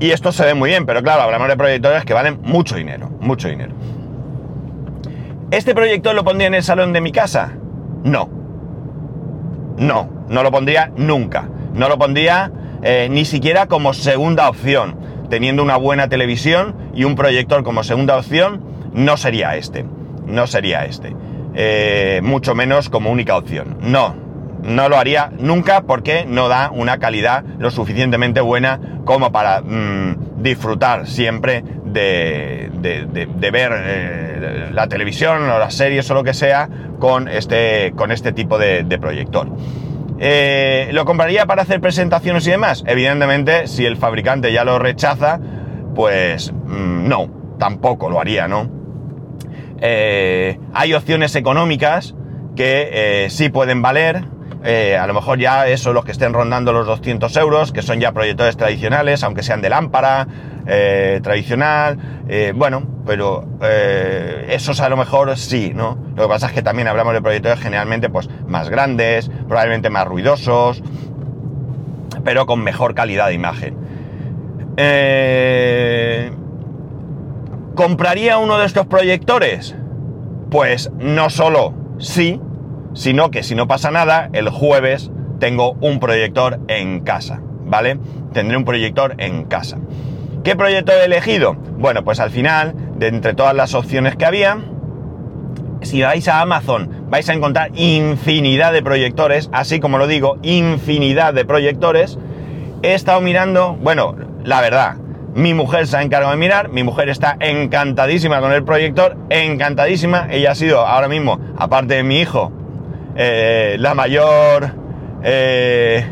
y 0.00 0.10
esto 0.10 0.32
se 0.32 0.44
ve 0.44 0.54
muy 0.54 0.70
bien, 0.70 0.86
pero 0.86 1.02
claro, 1.02 1.22
hablamos 1.22 1.48
de 1.48 1.56
proyectores 1.56 2.04
que 2.04 2.14
valen 2.14 2.40
mucho 2.42 2.76
dinero, 2.76 3.10
mucho 3.20 3.48
dinero. 3.48 3.72
¿Este 5.50 5.74
proyector 5.74 6.14
lo 6.14 6.24
pondría 6.24 6.48
en 6.48 6.54
el 6.54 6.62
salón 6.62 6.92
de 6.92 7.00
mi 7.00 7.10
casa? 7.10 7.52
No. 8.04 8.28
No, 9.78 10.08
no 10.28 10.42
lo 10.42 10.50
pondría 10.50 10.92
nunca. 10.96 11.48
No 11.72 11.88
lo 11.88 11.98
pondría 11.98 12.52
eh, 12.82 13.08
ni 13.10 13.24
siquiera 13.24 13.66
como 13.66 13.94
segunda 13.94 14.48
opción. 14.48 14.96
Teniendo 15.30 15.62
una 15.62 15.76
buena 15.76 16.08
televisión 16.08 16.74
y 16.94 17.04
un 17.04 17.14
proyector 17.14 17.62
como 17.62 17.82
segunda 17.82 18.16
opción, 18.16 18.62
no 18.92 19.16
sería 19.16 19.56
este. 19.56 19.84
No 20.26 20.46
sería 20.46 20.84
este. 20.84 21.14
Eh, 21.54 22.20
mucho 22.22 22.54
menos 22.54 22.88
como 22.88 23.10
única 23.10 23.36
opción. 23.36 23.78
No, 23.80 24.14
no 24.62 24.88
lo 24.88 24.96
haría 24.98 25.30
nunca 25.38 25.82
porque 25.82 26.24
no 26.26 26.48
da 26.48 26.70
una 26.72 26.98
calidad 26.98 27.44
lo 27.58 27.70
suficientemente 27.70 28.40
buena 28.40 28.80
como 29.04 29.32
para 29.32 29.60
mm, 29.60 30.42
disfrutar 30.42 31.06
siempre 31.06 31.64
de, 31.84 32.70
ver 33.52 33.72
eh, 33.74 34.68
la 34.72 34.86
televisión 34.88 35.48
o 35.48 35.58
las 35.58 35.74
series 35.74 36.10
o 36.10 36.14
lo 36.14 36.24
que 36.24 36.34
sea 36.34 36.68
con 36.98 37.28
este, 37.28 37.92
con 37.96 38.12
este 38.12 38.32
tipo 38.32 38.58
de, 38.58 38.84
proyector. 39.00 39.48
Eh, 40.20 40.90
¿Lo 40.92 41.04
compraría 41.04 41.46
para 41.46 41.62
hacer 41.62 41.80
presentaciones 41.80 42.46
y 42.46 42.50
demás? 42.50 42.82
Evidentemente, 42.86 43.68
si 43.68 43.86
el 43.86 43.96
fabricante 43.96 44.52
ya 44.52 44.64
lo 44.64 44.78
rechaza, 44.78 45.40
pues 45.94 46.52
mm, 46.52 47.08
no, 47.08 47.30
tampoco 47.58 48.10
lo 48.10 48.20
haría, 48.20 48.48
¿no? 48.48 48.77
Eh, 49.80 50.58
hay 50.74 50.94
opciones 50.94 51.34
económicas 51.36 52.14
que 52.56 53.28
sí 53.30 53.48
pueden 53.50 53.82
valer, 53.82 54.24
eh, 54.64 54.96
a 54.96 55.06
lo 55.06 55.14
mejor 55.14 55.38
ya 55.38 55.68
eso, 55.68 55.92
los 55.92 56.04
que 56.04 56.12
estén 56.12 56.32
rondando 56.32 56.72
los 56.72 56.86
200 56.86 57.36
euros, 57.36 57.72
que 57.72 57.82
son 57.82 58.00
ya 58.00 58.12
proyectores 58.12 58.56
tradicionales, 58.56 59.22
aunque 59.22 59.42
sean 59.42 59.62
de 59.62 59.68
lámpara 59.68 60.26
eh, 60.66 61.20
tradicional, 61.22 62.24
eh, 62.28 62.52
bueno, 62.54 62.82
pero 63.06 63.46
esos 64.48 64.80
a 64.80 64.88
lo 64.88 64.96
mejor 64.96 65.36
sí, 65.38 65.72
¿no? 65.74 65.96
Lo 66.16 66.24
que 66.24 66.28
pasa 66.28 66.48
es 66.48 66.52
que 66.52 66.62
también 66.62 66.88
hablamos 66.88 67.14
de 67.14 67.22
proyectores 67.22 67.60
generalmente 67.60 68.10
pues 68.10 68.28
más 68.46 68.68
grandes, 68.68 69.30
probablemente 69.46 69.90
más 69.90 70.06
ruidosos, 70.06 70.82
pero 72.24 72.46
con 72.46 72.62
mejor 72.62 72.94
calidad 72.94 73.28
de 73.28 73.34
imagen. 73.34 73.76
¿Compraría 77.78 78.38
uno 78.38 78.58
de 78.58 78.66
estos 78.66 78.86
proyectores? 78.86 79.76
Pues 80.50 80.90
no 80.98 81.30
solo 81.30 81.74
sí, 82.00 82.40
sino 82.92 83.30
que 83.30 83.44
si 83.44 83.54
no 83.54 83.68
pasa 83.68 83.92
nada, 83.92 84.30
el 84.32 84.48
jueves 84.48 85.12
tengo 85.38 85.76
un 85.80 86.00
proyector 86.00 86.58
en 86.66 86.98
casa, 87.02 87.40
¿vale? 87.66 88.00
Tendré 88.32 88.56
un 88.56 88.64
proyector 88.64 89.14
en 89.18 89.44
casa. 89.44 89.78
¿Qué 90.42 90.56
proyector 90.56 90.96
he 90.96 91.04
elegido? 91.04 91.54
Bueno, 91.54 92.02
pues 92.02 92.18
al 92.18 92.32
final, 92.32 92.74
de 92.96 93.06
entre 93.06 93.34
todas 93.34 93.54
las 93.54 93.74
opciones 93.74 94.16
que 94.16 94.26
había, 94.26 94.58
si 95.82 96.02
vais 96.02 96.26
a 96.26 96.40
Amazon 96.40 97.06
vais 97.08 97.28
a 97.28 97.34
encontrar 97.34 97.70
infinidad 97.76 98.72
de 98.72 98.82
proyectores, 98.82 99.50
así 99.52 99.78
como 99.78 99.98
lo 99.98 100.08
digo, 100.08 100.38
infinidad 100.42 101.32
de 101.32 101.44
proyectores. 101.44 102.18
He 102.82 102.94
estado 102.94 103.20
mirando, 103.20 103.74
bueno, 103.80 104.16
la 104.42 104.60
verdad, 104.62 104.96
mi 105.38 105.54
mujer 105.54 105.86
se 105.86 105.96
ha 105.96 106.02
encargado 106.02 106.32
de 106.32 106.36
mirar, 106.36 106.68
mi 106.68 106.82
mujer 106.82 107.08
está 107.08 107.36
encantadísima 107.38 108.40
con 108.40 108.52
el 108.52 108.64
proyector, 108.64 109.16
encantadísima, 109.30 110.26
ella 110.30 110.50
ha 110.50 110.54
sido 110.56 110.84
ahora 110.84 111.06
mismo, 111.06 111.38
aparte 111.56 111.94
de 111.94 112.02
mi 112.02 112.18
hijo, 112.18 112.50
eh, 113.14 113.76
la 113.78 113.94
mayor, 113.94 114.72
eh, 115.22 116.04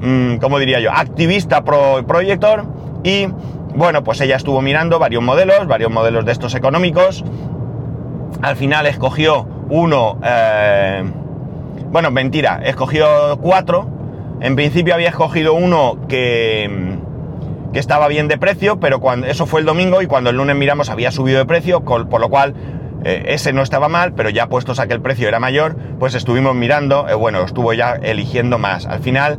mm, 0.00 0.38
¿cómo 0.38 0.58
diría 0.58 0.80
yo?, 0.80 0.90
activista 0.90 1.62
pro 1.62 2.04
proyector 2.04 2.66
y 3.04 3.28
bueno, 3.76 4.02
pues 4.02 4.20
ella 4.22 4.34
estuvo 4.34 4.60
mirando 4.60 4.98
varios 4.98 5.22
modelos, 5.22 5.68
varios 5.68 5.92
modelos 5.92 6.24
de 6.24 6.32
estos 6.32 6.56
económicos. 6.56 7.24
Al 8.42 8.56
final 8.56 8.86
escogió 8.86 9.46
uno, 9.70 10.18
eh, 10.24 11.04
bueno, 11.92 12.10
mentira, 12.10 12.60
escogió 12.64 13.38
cuatro. 13.40 13.88
En 14.40 14.56
principio 14.56 14.94
había 14.94 15.10
escogido 15.10 15.54
uno 15.54 16.06
que, 16.08 16.87
que 17.72 17.78
estaba 17.78 18.08
bien 18.08 18.28
de 18.28 18.38
precio, 18.38 18.80
pero 18.80 19.00
cuando 19.00 19.26
eso 19.26 19.46
fue 19.46 19.60
el 19.60 19.66
domingo 19.66 20.02
y 20.02 20.06
cuando 20.06 20.30
el 20.30 20.36
lunes 20.36 20.56
miramos 20.56 20.88
había 20.88 21.10
subido 21.10 21.38
de 21.38 21.46
precio, 21.46 21.80
por 21.80 22.20
lo 22.20 22.28
cual 22.28 22.54
eh, 23.04 23.26
ese 23.28 23.52
no 23.52 23.62
estaba 23.62 23.88
mal, 23.88 24.12
pero 24.14 24.28
ya 24.28 24.48
puestos 24.48 24.80
a 24.80 24.86
que 24.86 24.94
el 24.94 25.00
precio 25.00 25.28
era 25.28 25.38
mayor, 25.38 25.76
pues 25.98 26.14
estuvimos 26.14 26.54
mirando, 26.54 27.08
eh, 27.08 27.14
bueno, 27.14 27.42
estuvo 27.42 27.72
ya 27.72 27.94
eligiendo 27.94 28.58
más. 28.58 28.86
Al 28.86 29.00
final, 29.00 29.38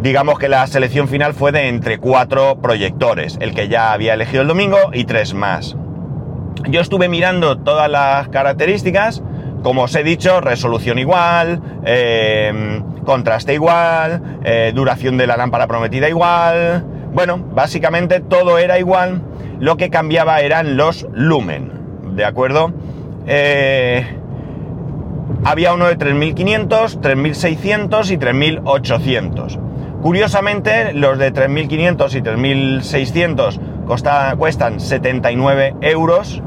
digamos 0.00 0.38
que 0.38 0.48
la 0.48 0.66
selección 0.66 1.08
final 1.08 1.34
fue 1.34 1.50
de 1.50 1.68
entre 1.68 1.98
cuatro 1.98 2.60
proyectores, 2.60 3.38
el 3.40 3.54
que 3.54 3.68
ya 3.68 3.92
había 3.92 4.14
elegido 4.14 4.42
el 4.42 4.48
domingo 4.48 4.78
y 4.92 5.04
tres 5.04 5.34
más. 5.34 5.76
Yo 6.68 6.80
estuve 6.80 7.08
mirando 7.08 7.58
todas 7.58 7.90
las 7.90 8.28
características, 8.28 9.22
como 9.62 9.82
os 9.82 9.94
he 9.96 10.04
dicho, 10.04 10.40
resolución 10.40 10.98
igual, 10.98 11.60
eh, 11.84 12.82
contraste 13.04 13.54
igual, 13.54 14.40
duración 14.74 15.16
de 15.16 15.26
la 15.26 15.36
lámpara 15.36 15.66
prometida 15.66 16.08
igual. 16.08 16.84
Bueno, 17.12 17.38
básicamente 17.38 18.20
todo 18.20 18.58
era 18.58 18.78
igual, 18.78 19.22
lo 19.58 19.76
que 19.76 19.90
cambiaba 19.90 20.40
eran 20.40 20.76
los 20.76 21.06
lumen. 21.12 21.78
¿de 22.18 22.24
acuerdo? 22.24 22.72
Eh, 23.26 24.04
había 25.44 25.72
uno 25.72 25.86
de 25.86 25.96
3.500, 25.96 27.00
3.600 27.00 28.10
y 28.10 28.18
3.800. 28.18 29.58
Curiosamente, 30.02 30.92
los 30.94 31.16
de 31.18 31.32
3.500 31.32 32.14
y 32.14 32.22
3.600 32.22 34.36
cuestan 34.36 34.80
79 34.80 35.76
euros 35.80 36.42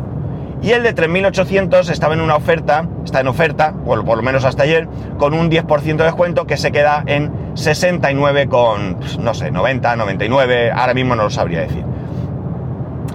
y 0.62 0.72
el 0.72 0.84
de 0.84 0.96
3.800 0.96 1.90
estaba 1.90 2.14
en 2.14 2.22
una 2.22 2.36
oferta, 2.36 2.88
está 3.04 3.20
en 3.20 3.28
oferta, 3.28 3.74
por, 3.86 4.06
por 4.06 4.18
lo 4.18 4.24
menos 4.24 4.46
hasta 4.46 4.64
ayer, 4.64 4.88
con 5.18 5.34
un 5.34 5.50
10% 5.50 5.98
de 5.98 6.04
descuento 6.04 6.46
que 6.46 6.58
se 6.58 6.72
queda 6.72 7.04
en 7.06 7.32
69 7.56 8.48
con, 8.48 8.96
pues, 8.96 9.18
no 9.18 9.34
sé, 9.34 9.52
90, 9.52 9.96
99, 9.96 10.72
ahora 10.72 10.94
mismo 10.94 11.16
no 11.16 11.24
lo 11.24 11.30
sabría 11.30 11.62
decir. 11.62 11.84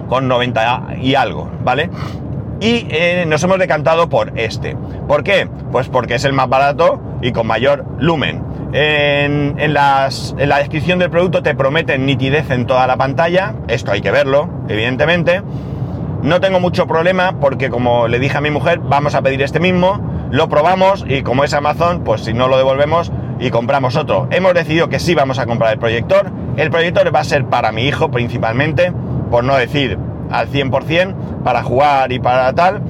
Con 0.09 0.27
90 0.27 0.95
y 1.01 1.15
algo, 1.15 1.49
¿vale? 1.63 1.89
y 2.59 2.87
eh, 2.89 3.25
nos 3.27 3.43
hemos 3.43 3.59
decantado 3.59 4.09
por 4.09 4.33
este. 4.35 4.75
¿Por 5.07 5.23
qué? 5.23 5.47
Pues 5.71 5.89
porque 5.89 6.15
es 6.15 6.25
el 6.25 6.33
más 6.33 6.49
barato 6.49 6.99
y 7.21 7.31
con 7.31 7.47
mayor 7.47 7.85
lumen. 7.99 8.43
En, 8.73 9.73
la 9.73 10.09
descripción 10.57 10.99
del 10.99 11.09
producto 11.09 11.41
te 11.41 11.55
prometen 11.55 12.05
nitidez 12.05 12.49
en 12.51 12.65
toda 12.65 12.85
la 12.87 12.97
pantalla, 12.97 13.55
esto 13.67 13.91
hay 13.91 14.01
que 14.01 14.11
verlo, 14.11 14.49
evidentemente. 14.67 15.41
No 16.23 16.41
tengo 16.41 16.59
mucho 16.59 16.87
problema 16.87 17.39
porque 17.39 17.69
como 17.69 18.07
le 18.07 18.19
dije 18.19 18.37
a 18.37 18.41
mi 18.41 18.49
mujer, 18.49 18.79
vamos 18.79 19.15
a 19.15 19.21
pedir 19.21 19.41
este 19.41 19.59
mismo, 19.59 20.01
lo 20.31 20.49
probamos 20.49 21.05
y 21.07 21.21
como 21.21 21.43
es 21.43 21.53
Amazon, 21.53 22.03
pues 22.03 22.21
si 22.21 22.33
no 22.33 22.47
lo 22.47 22.57
devolvemos 22.57 23.11
y 23.39 23.51
compramos 23.51 23.95
otro. 23.95 24.27
Hemos 24.31 24.53
decidido 24.53 24.89
que 24.89 24.99
sí 24.99 25.15
vamos 25.15 25.39
a 25.39 25.45
comprar 25.45 25.73
el 25.73 25.79
proyector. 25.79 26.31
El 26.57 26.71
proyector 26.71 27.13
va 27.13 27.19
a 27.19 27.23
ser 27.23 27.45
para 27.45 27.71
mi 27.71 27.83
hijo 27.83 28.09
principalmente, 28.09 28.91
por 29.29 29.43
no 29.43 29.55
decir 29.55 29.97
al 30.31 30.49
100% 30.49 31.43
para 31.43 31.63
jugar 31.63 32.11
y 32.11 32.19
para 32.19 32.51
tal. 32.53 32.81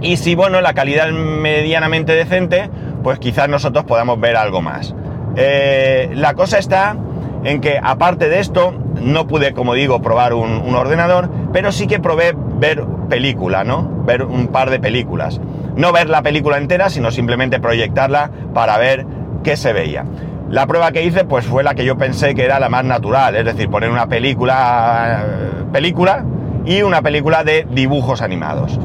Y 0.00 0.16
si, 0.16 0.34
bueno, 0.34 0.60
la 0.60 0.74
calidad 0.74 1.08
es 1.08 1.14
medianamente 1.14 2.12
decente, 2.14 2.68
pues 3.02 3.18
quizás 3.18 3.48
nosotros 3.48 3.84
podamos 3.84 4.20
ver 4.20 4.36
algo 4.36 4.60
más. 4.60 4.94
Eh, 5.36 6.10
la 6.14 6.34
cosa 6.34 6.58
está 6.58 6.96
en 7.44 7.60
que, 7.60 7.78
aparte 7.80 8.28
de 8.28 8.40
esto, 8.40 8.74
no 9.00 9.26
pude, 9.26 9.52
como 9.52 9.74
digo, 9.74 10.00
probar 10.00 10.32
un, 10.32 10.74
ordenador, 10.74 11.30
pero 11.52 11.72
sí 11.72 11.86
que 11.86 12.00
probé 12.00 12.34
ver 12.58 12.84
película, 13.08 13.64
¿no? 13.64 13.88
Ver 14.04 14.24
un 14.24 14.48
par 14.48 14.70
de 14.70 14.80
películas. 14.80 15.40
No 15.76 15.92
ver 15.92 16.08
la 16.08 16.22
película 16.22 16.56
entera, 16.56 16.88
sino 16.88 17.10
simplemente 17.10 17.60
proyectarla 17.60 18.30
para 18.54 18.78
ver 18.78 19.06
qué 19.42 19.56
se 19.56 19.72
veía. 19.72 20.04
La 20.48 20.66
prueba 20.66 20.92
que 20.92 21.04
hice, 21.04 21.24
pues 21.24 21.46
fue 21.46 21.62
la 21.62 21.74
que 21.74 21.84
yo 21.84 21.98
pensé 21.98 22.34
que 22.34 22.44
era 22.44 22.58
la 22.60 22.68
más 22.68 22.84
natural, 22.84 23.36
es 23.36 23.44
decir, 23.44 23.68
poner 23.68 23.90
una 23.90 24.06
película, 24.06 25.24
película 25.72 26.24
y 26.64 26.82
una 26.82 27.02
película 27.02 27.44
de 27.44 27.66
dibujos 27.70 28.22
animados. 28.22 28.78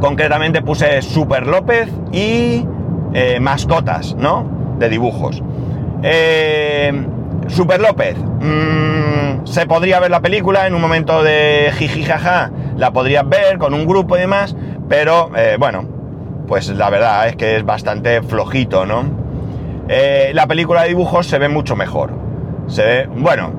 Concretamente 0.00 0.62
puse 0.62 1.02
Super 1.02 1.46
López 1.46 1.88
y 2.12 2.66
eh, 3.14 3.38
mascotas, 3.40 4.14
¿no? 4.16 4.76
De 4.78 4.88
dibujos. 4.88 5.42
Eh, 6.02 6.92
Super 7.48 7.80
López, 7.80 8.16
mm, 8.16 9.46
se 9.46 9.66
podría 9.66 10.00
ver 10.00 10.10
la 10.10 10.20
película 10.20 10.66
en 10.66 10.74
un 10.74 10.80
momento 10.80 11.22
de 11.22 11.72
jijijaja, 11.76 12.50
la 12.76 12.92
podrías 12.92 13.28
ver 13.28 13.58
con 13.58 13.74
un 13.74 13.86
grupo 13.86 14.16
y 14.16 14.20
demás, 14.20 14.54
pero 14.88 15.30
eh, 15.36 15.56
bueno, 15.58 15.84
pues 16.46 16.68
la 16.68 16.90
verdad 16.90 17.28
es 17.28 17.36
que 17.36 17.56
es 17.56 17.64
bastante 17.64 18.22
flojito, 18.22 18.86
¿no? 18.86 19.28
la 19.88 20.46
película 20.46 20.82
de 20.82 20.88
dibujos 20.88 21.26
se 21.26 21.38
ve 21.38 21.48
mucho 21.48 21.74
mejor. 21.74 22.12
Se 22.66 22.84
ve, 22.84 23.08
bueno, 23.10 23.50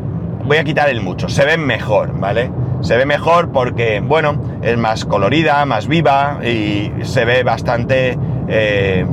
voy 0.45 0.57
a 0.57 0.63
quitar 0.63 0.87
el 0.87 1.01
mucho, 1.01 1.27
se 1.27 1.43
ve 1.43 1.57
mejor, 1.57 2.19
¿vale? 2.19 2.51
se 2.81 2.95
ve 2.97 3.05
mejor 3.05 3.51
porque, 3.51 3.99
bueno, 3.99 4.59
es 4.61 4.77
más 4.77 5.05
colorida, 5.05 5.65
más 5.65 5.87
viva 5.87 6.39
y 6.43 6.91
se 7.03 7.25
ve 7.25 7.43
bastante, 7.43 8.17
eh, 8.47 9.05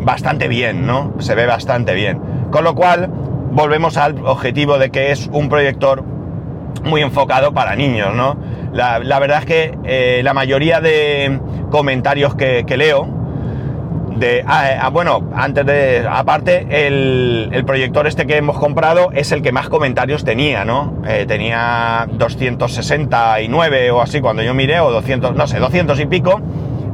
bastante 0.00 0.48
bien, 0.48 0.86
¿no? 0.86 1.14
Se 1.18 1.34
ve 1.34 1.46
bastante 1.46 1.94
bien. 1.94 2.20
Con 2.50 2.64
lo 2.64 2.74
cual, 2.74 3.10
volvemos 3.52 3.96
al 3.96 4.18
objetivo 4.24 4.78
de 4.78 4.90
que 4.90 5.12
es 5.12 5.28
un 5.32 5.48
proyector 5.48 6.02
muy 6.84 7.02
enfocado 7.02 7.52
para 7.52 7.76
niños, 7.76 8.14
¿no? 8.14 8.36
La, 8.72 8.98
verdad 8.98 9.40
es 9.40 9.44
que 9.44 9.78
eh, 9.84 10.22
la 10.24 10.32
mayoría 10.32 10.80
de 10.80 11.38
comentarios 11.70 12.34
que, 12.34 12.64
leo, 12.76 13.06
de, 14.16 14.42
ah, 14.46 14.70
eh, 14.70 14.78
ah, 14.80 14.88
bueno, 14.88 15.28
antes 15.34 15.66
de, 15.66 16.06
aparte, 16.10 16.66
el, 16.86 17.62
proyector 17.66 18.06
este 18.06 18.26
que 18.26 18.38
hemos 18.38 18.58
comprado 18.58 19.10
es 19.12 19.30
el 19.32 19.42
que 19.42 19.52
más 19.52 19.68
comentarios 19.68 20.24
tenía, 20.24 20.64
¿no? 20.64 21.02
Eh, 21.06 21.26
tenía 21.28 22.08
269 22.10 23.90
o 23.90 24.00
así 24.00 24.20
cuando 24.22 24.42
yo 24.42 24.54
miré, 24.54 24.80
o 24.80 24.90
200, 24.90 25.36
no 25.36 25.46
sé, 25.46 25.58
200 25.58 26.00
y 26.00 26.06
pico 26.06 26.40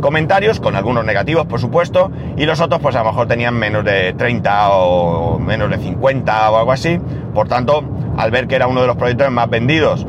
comentarios, 0.01 0.61
con 0.61 0.77
algunos 0.77 1.05
negativos, 1.05 1.47
por 1.47 1.61
supuesto, 1.61 2.11
y 2.37 2.47
los 2.47 2.61
otros, 2.61 2.81
pues 2.81 2.97
a 2.97 3.01
lo 3.01 3.07
mejor 3.07 3.29
tenían 3.29 3.55
menos 3.55 3.85
de 3.85 4.13
30 4.13 4.71
o 4.71 5.39
menos 5.39 5.71
de 5.71 5.79
50 5.79 6.51
o 6.51 6.57
algo 6.59 6.73
así. 6.73 7.01
Por 7.35 7.49
tanto, 7.49 7.85
al 8.17 8.31
ver 8.31 8.47
que 8.47 8.57
era 8.57 8.67
uno 8.67 8.81
de 8.81 8.87
los 8.87 8.97
proyectores 8.97 9.33
más 9.33 9.49
vendidos 9.49 10.07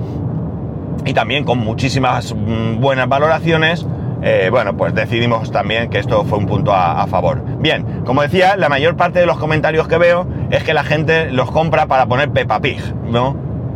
y 1.06 1.13
también 1.13 1.43
con 1.43 1.60
muchísimas 1.60 2.34
mm, 2.34 2.80
buenas 2.80 3.08
valoraciones, 3.08 3.86
eh, 4.21 4.49
bueno, 4.52 4.75
pues 4.75 4.93
decidimos 4.93 5.52
también 5.52 5.89
que 5.89 5.99
esto 5.99 6.25
fue 6.25 6.38
un 6.38 6.45
punto 6.45 6.73
a, 6.73 7.08
favor. 7.08 7.41
Bien, 7.60 8.04
como 8.06 8.21
decía, 8.21 8.58
la 8.58 8.67
mayor 8.67 8.97
parte 8.97 9.19
de 9.19 9.25
los 9.25 9.38
comentarios 9.38 9.88
que 9.88 9.97
veo 9.97 10.28
es 10.52 10.63
que 10.63 10.73
la 10.73 10.84
gente 10.84 11.32
los 11.32 11.52
compra 11.52 11.86
para 11.88 12.06
poner 12.06 12.32
Peppa 12.32 12.60
Pig, 12.60 12.82
¿no? 13.06 13.36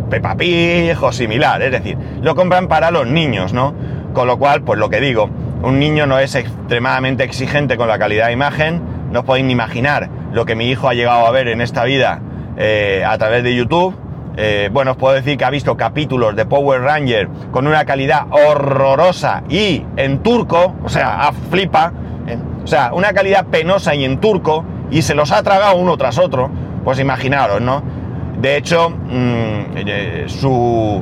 Peppa 0.10 0.36
Pig 0.36 1.02
o 1.02 1.12
similar, 1.12 1.62
es 1.62 1.72
decir, 1.72 1.98
lo 2.22 2.36
compran 2.36 2.68
para 2.68 2.92
los 2.92 3.08
niños, 3.08 3.54
¿no? 3.54 3.74
Con 4.14 4.28
lo 4.28 4.38
cual, 4.38 4.64
pues 4.64 4.78
lo 4.80 4.90
que 4.90 5.00
digo, 5.00 5.30
un 5.64 5.80
niño 5.80 6.06
no 6.06 6.20
es 6.20 6.36
extremadamente 6.36 7.24
exigente 7.24 7.78
con 7.78 7.88
la 7.88 7.98
calidad 7.98 8.28
de 8.28 8.34
imagen, 8.34 8.82
no 9.12 9.22
os 9.22 9.26
podéis 9.26 9.46
ni 9.46 9.54
imaginar 9.54 10.10
lo 10.32 10.46
que 10.46 10.56
mi 10.56 10.70
hijo 10.70 10.90
ha 10.90 10.94
llegado 10.94 11.26
a 11.26 11.32
ver 11.32 11.48
en 11.48 11.62
esta 11.62 11.84
vida 11.86 12.22
eh, 12.58 13.04
a 13.08 13.18
través 13.18 13.44
de 13.44 13.56
YouTube, 13.56 13.96
eh, 14.36 14.70
bueno, 14.72 14.92
os 14.92 14.98
puedo 14.98 15.14
decir 15.14 15.38
que 15.38 15.46
ha 15.46 15.50
visto 15.50 15.78
capítulos 15.78 16.36
de 16.36 16.46
Power 16.46 16.82
Ranger 16.82 17.30
con 17.52 17.68
una 17.68 17.86
calidad 17.86 18.26
horrorosa 18.32 19.44
y 19.48 19.86
en 19.96 20.24
turco, 20.24 20.76
o 20.84 20.90
sea, 20.90 21.32
flipa, 21.52 21.94
eh, 22.28 22.38
o 22.64 22.68
sea, 22.68 22.94
una 22.94 23.14
calidad 23.14 23.46
penosa 23.46 23.94
y 23.94 24.06
en 24.06 24.20
turco, 24.20 24.66
y 24.90 25.04
se 25.04 25.14
los 25.14 25.32
ha 25.32 25.44
tragado 25.44 25.76
uno 25.76 25.98
tras 25.98 26.18
otro, 26.18 26.50
pues 26.84 27.00
imaginaros, 27.00 27.62
¿no? 27.62 27.84
De 28.42 28.58
hecho, 28.58 28.90
mm, 28.90 29.78
eh, 29.78 30.24
su... 30.28 31.02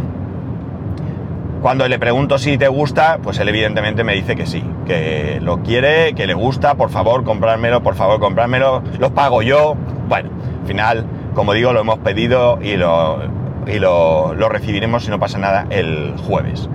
Cuando 1.62 1.88
le 1.88 2.00
pregunto 2.00 2.38
si 2.38 2.58
te 2.58 2.68
gusta, 2.68 3.20
pues 3.22 3.40
él 3.40 3.48
evidentemente 3.50 4.04
me 4.04 4.14
dice 4.14 4.36
que 4.36 4.48
sí, 4.48 4.64
que 4.88 5.40
lo 5.42 5.62
quiere, 5.62 6.14
que 6.14 6.26
le 6.26 6.34
gusta, 6.34 6.76
por 6.76 6.90
favor, 6.90 7.24
comprármelo, 7.24 7.84
por 7.84 7.96
favor, 7.96 8.20
comprármelo, 8.20 8.82
lo 8.98 9.14
pago 9.14 9.42
yo. 9.42 9.76
Bueno, 10.08 10.30
al 10.62 10.68
final 10.68 11.06
como 11.34 11.54
digo, 11.54 11.74
lo 11.74 11.82
hemos 11.82 12.00
pedido 12.00 12.60
y 12.62 12.76
lo, 12.76 13.20
y 13.68 13.80
lo, 13.80 14.34
recibiremos 14.50 15.06
si 15.06 15.10
no 15.10 15.20
pasa 15.20 15.38
nada 15.38 15.66
el 15.70 16.14
jueves. 16.28 16.70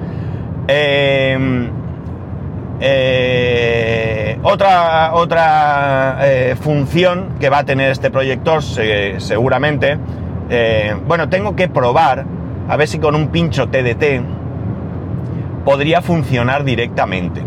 Em, 0.68 1.70
eh, 2.80 4.38
otra 4.42 5.14
otra 5.14 6.18
eh, 6.22 6.56
función 6.60 7.36
que 7.40 7.48
va 7.48 7.58
a 7.58 7.64
tener 7.64 7.90
este 7.90 8.10
proyector 8.10 8.62
seguramente, 8.62 9.98
eh, 10.50 10.94
bueno, 11.06 11.28
tengo 11.28 11.54
que 11.56 11.68
probar 11.68 12.24
a 12.68 12.76
ver 12.76 12.88
si 12.88 12.98
con 12.98 13.14
un 13.14 13.28
pincho 13.28 13.68
TDT 13.68 14.35
podría 15.66 16.00
funcionar 16.00 16.62
directamente. 16.62 17.42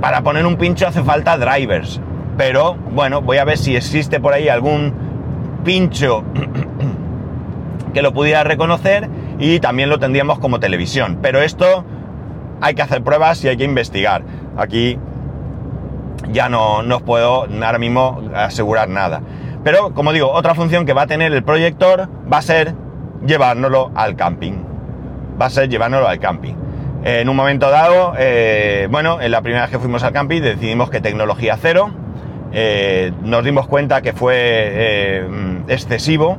para 0.00 0.22
poner 0.22 0.46
un 0.46 0.56
pincho 0.56 0.88
hace 0.88 1.02
falta 1.02 1.36
drivers, 1.36 2.00
pero 2.38 2.76
bueno, 2.92 3.20
voy 3.20 3.36
a 3.36 3.44
ver 3.44 3.58
si 3.58 3.76
existe 3.76 4.20
por 4.20 4.32
ahí 4.32 4.48
algún 4.48 5.60
pincho 5.64 6.24
que 7.94 8.00
lo 8.00 8.14
pudiera 8.14 8.42
reconocer 8.42 9.08
y 9.38 9.60
también 9.60 9.90
lo 9.90 9.98
tendríamos 9.98 10.38
como 10.38 10.58
televisión. 10.58 11.18
Pero 11.20 11.42
esto 11.42 11.84
hay 12.62 12.74
que 12.74 12.80
hacer 12.80 13.02
pruebas 13.02 13.44
y 13.44 13.48
hay 13.48 13.58
que 13.58 13.64
investigar. 13.64 14.22
Aquí 14.56 14.98
ya 16.30 16.48
no, 16.48 16.82
no 16.82 16.96
os 16.96 17.02
puedo 17.02 17.46
ahora 17.62 17.78
mismo 17.78 18.22
asegurar 18.34 18.88
nada. 18.88 19.20
Pero 19.62 19.92
como 19.92 20.12
digo, 20.12 20.30
otra 20.30 20.54
función 20.54 20.86
que 20.86 20.94
va 20.94 21.02
a 21.02 21.06
tener 21.06 21.34
el 21.34 21.42
proyector 21.42 22.08
va 22.32 22.38
a 22.38 22.42
ser 22.42 22.74
llevárnoslo 23.26 23.90
al 23.94 24.16
camping. 24.16 24.65
Va 25.40 25.46
a 25.46 25.50
ser 25.50 25.68
llevárnoslo 25.68 26.08
al 26.08 26.18
camping. 26.18 26.54
En 27.04 27.28
un 27.28 27.36
momento 27.36 27.70
dado, 27.70 28.14
eh, 28.18 28.88
bueno, 28.90 29.20
en 29.20 29.30
la 29.30 29.40
primera 29.42 29.62
vez 29.62 29.70
que 29.70 29.78
fuimos 29.78 30.02
al 30.02 30.12
camping 30.12 30.40
decidimos 30.42 30.90
que 30.90 31.00
tecnología 31.00 31.56
cero. 31.60 31.90
Eh, 32.52 33.12
nos 33.22 33.44
dimos 33.44 33.66
cuenta 33.66 34.02
que 34.02 34.12
fue 34.12 34.34
eh, 34.36 35.28
excesivo. 35.68 36.38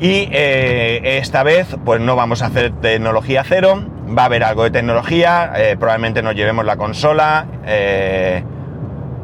Y 0.00 0.28
eh, 0.32 1.18
esta 1.18 1.42
vez, 1.42 1.76
pues 1.84 2.00
no 2.00 2.16
vamos 2.16 2.42
a 2.42 2.46
hacer 2.46 2.72
tecnología 2.80 3.44
cero, 3.44 3.82
va 4.16 4.22
a 4.22 4.26
haber 4.26 4.44
algo 4.44 4.64
de 4.64 4.70
tecnología, 4.70 5.52
eh, 5.56 5.76
probablemente 5.78 6.20
nos 6.22 6.34
llevemos 6.34 6.64
la 6.64 6.76
consola 6.76 7.46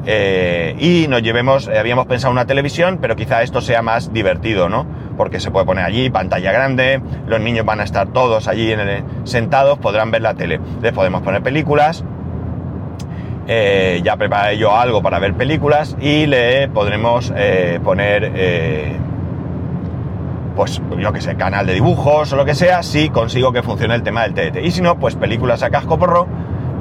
eh, 0.07 0.75
y 0.79 1.07
nos 1.09 1.23
llevemos, 1.23 1.69
habíamos 1.69 2.07
pensado 2.07 2.33
una 2.33 2.47
televisión, 2.47 2.99
pero 3.01 3.17
quizá 3.17 3.43
esto 3.43 3.61
sea 3.61 3.83
más 3.83 4.13
divertido, 4.13 4.69
¿no? 4.69 4.87
Porque 5.17 5.41
se 5.41 5.51
puede 5.51 5.67
poner 5.67 5.85
allí, 5.85 6.11
pantalla 6.11 6.53
grande, 6.53 7.01
los 7.27 7.41
niños 7.41 7.65
van 7.67 7.81
a 7.81 7.85
estar 7.85 8.09
todos 8.09 8.49
allí 8.49 8.73
en 8.73 9.05
sentados, 9.25 9.79
podrán 9.79 10.11
ver 10.11 10.23
la 10.23 10.35
tele. 10.35 10.61
Les 10.81 10.93
podemos 10.93 11.23
poner 11.23 11.43
películas, 11.43 12.05
ya 13.47 14.17
preparé 14.17 14.59
yo 14.59 14.77
algo 14.77 15.03
para 15.03 15.19
ver 15.19 15.35
películas 15.35 15.97
y 16.01 16.27
le 16.27 16.69
podremos 16.69 17.33
poner 17.83 19.01
pues 20.61 20.83
yo 20.99 21.13
que 21.13 21.23
sé, 21.23 21.37
canal 21.37 21.67
de 21.67 21.75
dibujos 21.75 22.33
o 22.33 22.37
lo 22.37 22.45
que 22.45 22.55
sea, 22.55 22.83
si 22.83 23.09
consigo 23.09 23.51
que 23.53 23.63
funcione 23.63 23.95
el 23.95 24.03
tema 24.03 24.23
del 24.29 24.35
TDT. 24.35 24.59
Y 24.65 24.71
si 24.71 24.83
no, 24.83 24.99
pues 24.99 25.17
películas 25.17 25.63
a 25.63 25.71
casco 25.71 25.99
porro 25.99 26.27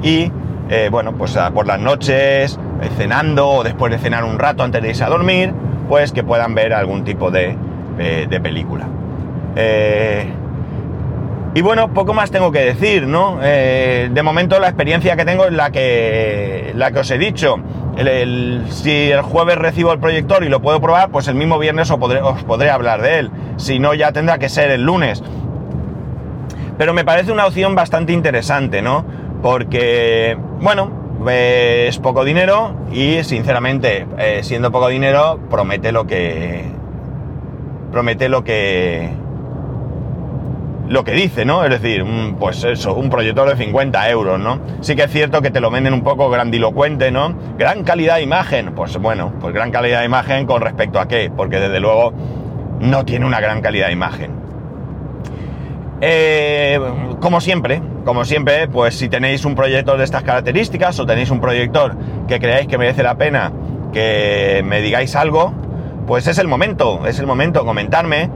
y, 0.02 0.30
eh, 0.68 0.88
bueno, 0.90 1.14
pues 1.16 1.38
por 1.54 1.66
las 1.66 1.80
noches, 1.80 2.58
eh, 2.58 2.69
cenando 2.96 3.48
o 3.48 3.64
después 3.64 3.92
de 3.92 3.98
cenar 3.98 4.24
un 4.24 4.38
rato 4.38 4.62
antes 4.62 4.82
de 4.82 4.88
irse 4.90 5.04
a 5.04 5.08
dormir, 5.08 5.52
pues 5.88 6.12
que 6.12 6.22
puedan 6.22 6.54
ver 6.54 6.72
algún 6.72 7.04
tipo 7.04 7.30
de, 7.30 7.56
de, 7.96 8.40
película. 8.40 8.86
Eh, 9.56 10.26
y 11.54 11.62
bueno, 11.62 11.92
poco 11.92 12.14
más 12.14 12.30
tengo 12.30 12.52
que 12.52 12.60
decir, 12.60 13.06
¿no? 13.06 13.38
de 13.40 14.22
momento 14.22 14.58
la 14.60 14.68
experiencia 14.68 15.16
que 15.16 15.24
tengo 15.24 15.46
es 15.46 15.52
la 15.52 15.70
que, 15.70 16.72
la 16.76 16.92
que 16.92 17.00
os 17.00 17.10
he 17.10 17.18
dicho 17.18 17.60
si 18.70 19.10
el 19.10 19.22
jueves 19.22 19.56
recibo 19.56 19.92
el 19.92 19.98
proyector 19.98 20.44
y 20.44 20.48
lo 20.48 20.62
puedo 20.62 20.80
probar, 20.80 21.10
pues 21.10 21.28
el 21.28 21.34
mismo 21.34 21.58
viernes 21.58 21.90
os 21.90 21.98
podré, 21.98 22.70
hablar 22.70 23.02
de 23.02 23.18
él. 23.18 23.30
Si 23.56 23.78
no, 23.78 23.94
ya 23.94 24.12
tendrá 24.12 24.38
que 24.38 24.48
ser 24.48 24.70
el 24.70 24.84
lunes. 24.84 25.22
Pero 26.78 26.94
me 26.94 27.04
parece 27.04 27.30
una 27.30 27.46
opción 27.46 27.74
bastante 27.74 28.12
interesante, 28.12 28.80
¿no? 28.80 29.04
Porque, 29.42 30.38
bueno, 30.60 30.90
es 31.28 31.98
poco 31.98 32.24
dinero 32.24 32.74
y 32.92 33.22
sinceramente, 33.24 34.06
eh, 34.18 34.40
siendo 34.42 34.70
poco 34.70 34.88
dinero, 34.88 35.38
promete 35.50 35.92
lo 35.92 36.06
que... 36.06 36.64
Promete 37.92 38.28
lo 38.28 38.44
que 38.44 39.10
lo 40.90 41.04
que 41.04 41.12
dice, 41.12 41.44
¿no? 41.44 41.64
Es 41.64 41.70
decir, 41.70 42.04
pues 42.38 42.64
eso, 42.64 42.94
un 42.94 43.10
proyector 43.10 43.48
de 43.48 43.56
50 43.56 44.10
euros, 44.10 44.40
¿no? 44.40 44.58
Sí 44.80 44.96
que 44.96 45.04
es 45.04 45.10
cierto 45.12 45.40
que 45.40 45.52
te 45.52 45.60
lo 45.60 45.70
venden 45.70 45.94
un 45.94 46.02
poco 46.02 46.28
grandilocuente, 46.30 47.12
¿no? 47.12 47.32
Gran 47.56 47.84
calidad 47.84 48.16
de 48.16 48.22
imagen, 48.22 48.74
pues 48.74 48.96
bueno, 48.98 49.32
pues 49.40 49.54
gran 49.54 49.70
calidad 49.70 50.00
de 50.00 50.06
imagen 50.06 50.46
con 50.46 50.60
respecto 50.60 50.98
a 50.98 51.06
qué, 51.06 51.30
porque 51.34 51.60
desde 51.60 51.78
luego 51.78 52.12
no 52.80 53.04
tiene 53.04 53.24
una 53.24 53.38
gran 53.38 53.60
calidad 53.60 53.86
de 53.86 53.92
imagen. 53.92 54.39
Eh, 56.00 56.80
como 57.20 57.40
siempre, 57.40 57.82
como 58.04 58.24
siempre, 58.24 58.68
pues 58.68 58.96
si 58.96 59.08
tenéis 59.08 59.44
un 59.44 59.54
proyector 59.54 59.98
de 59.98 60.04
estas 60.04 60.22
características 60.22 60.98
o 60.98 61.06
tenéis 61.06 61.30
un 61.30 61.40
proyector 61.40 61.96
que 62.26 62.38
creáis 62.38 62.66
que 62.66 62.78
merece 62.78 63.02
la 63.02 63.16
pena 63.16 63.52
que 63.92 64.62
me 64.64 64.80
digáis 64.80 65.14
algo, 65.16 65.52
pues 66.06 66.26
es 66.26 66.38
el 66.38 66.48
momento, 66.48 67.06
es 67.06 67.18
el 67.18 67.26
momento, 67.26 67.64
comentarme 67.64 68.30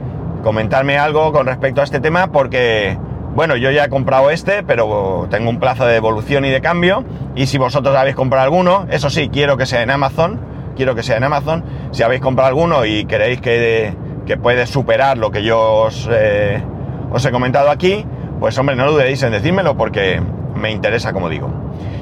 comentarme 0.45 0.99
algo 0.99 1.33
con 1.33 1.47
respecto 1.47 1.81
a 1.81 1.85
este 1.85 1.99
tema 1.99 2.31
porque, 2.31 2.97
bueno, 3.35 3.57
yo 3.57 3.71
ya 3.73 3.87
he 3.87 3.89
comprado 3.89 4.31
este, 4.31 4.63
pero 4.63 5.27
tengo 5.31 5.49
un 5.51 5.59
plazo 5.59 5.87
de 5.87 5.95
devolución 5.95 6.45
y 6.45 6.51
de 6.51 6.61
cambio. 6.61 7.03
Y 7.35 7.47
si 7.47 7.59
vosotros 7.59 7.97
habéis 7.97 8.15
comprado 8.15 8.45
alguno, 8.45 8.87
eso 8.91 9.11
sí, 9.11 9.31
quiero 9.33 9.57
que 9.57 9.67
sea 9.67 9.83
en 9.83 9.91
Amazon, 9.91 10.39
quiero 10.77 10.95
que 10.95 11.03
sea 11.03 11.17
en 11.17 11.25
Amazon. 11.25 11.65
Si 11.91 12.03
habéis 12.03 12.21
comprado 12.21 12.49
alguno 12.49 12.85
y 12.85 13.07
queréis 13.07 13.41
que, 13.41 13.97
que 14.27 14.37
puede 14.37 14.67
superar 14.67 15.17
lo 15.17 15.31
que 15.31 15.43
yo 15.43 15.61
os, 15.87 16.09
eh, 16.13 16.63
os 17.15 17.25
he 17.25 17.31
comentado 17.31 17.71
aquí, 17.71 18.05
pues 18.41 18.59
hombre, 18.59 18.75
no 18.75 18.91
dudéis 18.91 19.23
en 19.23 19.31
decírmelo 19.31 19.77
porque 19.77 20.21
me 20.57 20.73
interesa, 20.73 21.13
como 21.13 21.29
digo. 21.29 21.49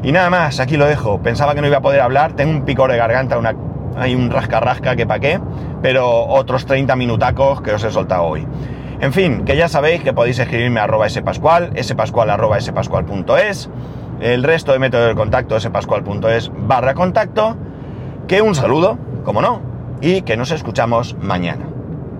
Y 0.02 0.10
nada 0.10 0.30
más, 0.30 0.58
aquí 0.58 0.78
lo 0.78 0.86
dejo. 0.86 1.20
Pensaba 1.20 1.54
que 1.54 1.60
no 1.60 1.66
iba 1.66 1.76
a 1.76 1.82
poder 1.82 2.00
hablar, 2.00 2.32
tengo 2.32 2.50
un 2.50 2.64
picor 2.64 2.90
de 2.90 2.96
garganta, 2.96 3.36
una 3.36 3.54
hay 3.94 4.14
un 4.14 4.30
rasca-rasca 4.30 4.96
que 4.96 5.06
pa' 5.06 5.18
qué, 5.18 5.38
pero 5.82 6.24
otros 6.24 6.64
30 6.64 6.96
minutacos 6.96 7.60
que 7.60 7.74
os 7.74 7.84
he 7.84 7.90
soltado 7.90 8.22
hoy. 8.22 8.46
En 9.00 9.12
fin, 9.12 9.44
que 9.44 9.54
ya 9.54 9.68
sabéis 9.68 10.02
que 10.02 10.14
podéis 10.14 10.38
escribirme 10.38 10.80
a 10.80 10.84
arroba 10.84 11.10
spascual, 11.10 11.72
spascual 11.82 12.30
arroba 12.30 12.58
spascual.es, 12.58 13.68
el 14.20 14.42
resto 14.42 14.72
de 14.72 14.78
métodos 14.78 15.08
de 15.08 15.14
contacto 15.14 15.60
spascual.es 15.60 16.50
barra 16.56 16.94
contacto, 16.94 17.58
que 18.28 18.40
un 18.40 18.54
saludo, 18.54 18.96
como 19.24 19.42
no, 19.42 19.60
y 20.00 20.22
que 20.22 20.38
nos 20.38 20.52
escuchamos 20.52 21.16
mañana. 21.20 21.71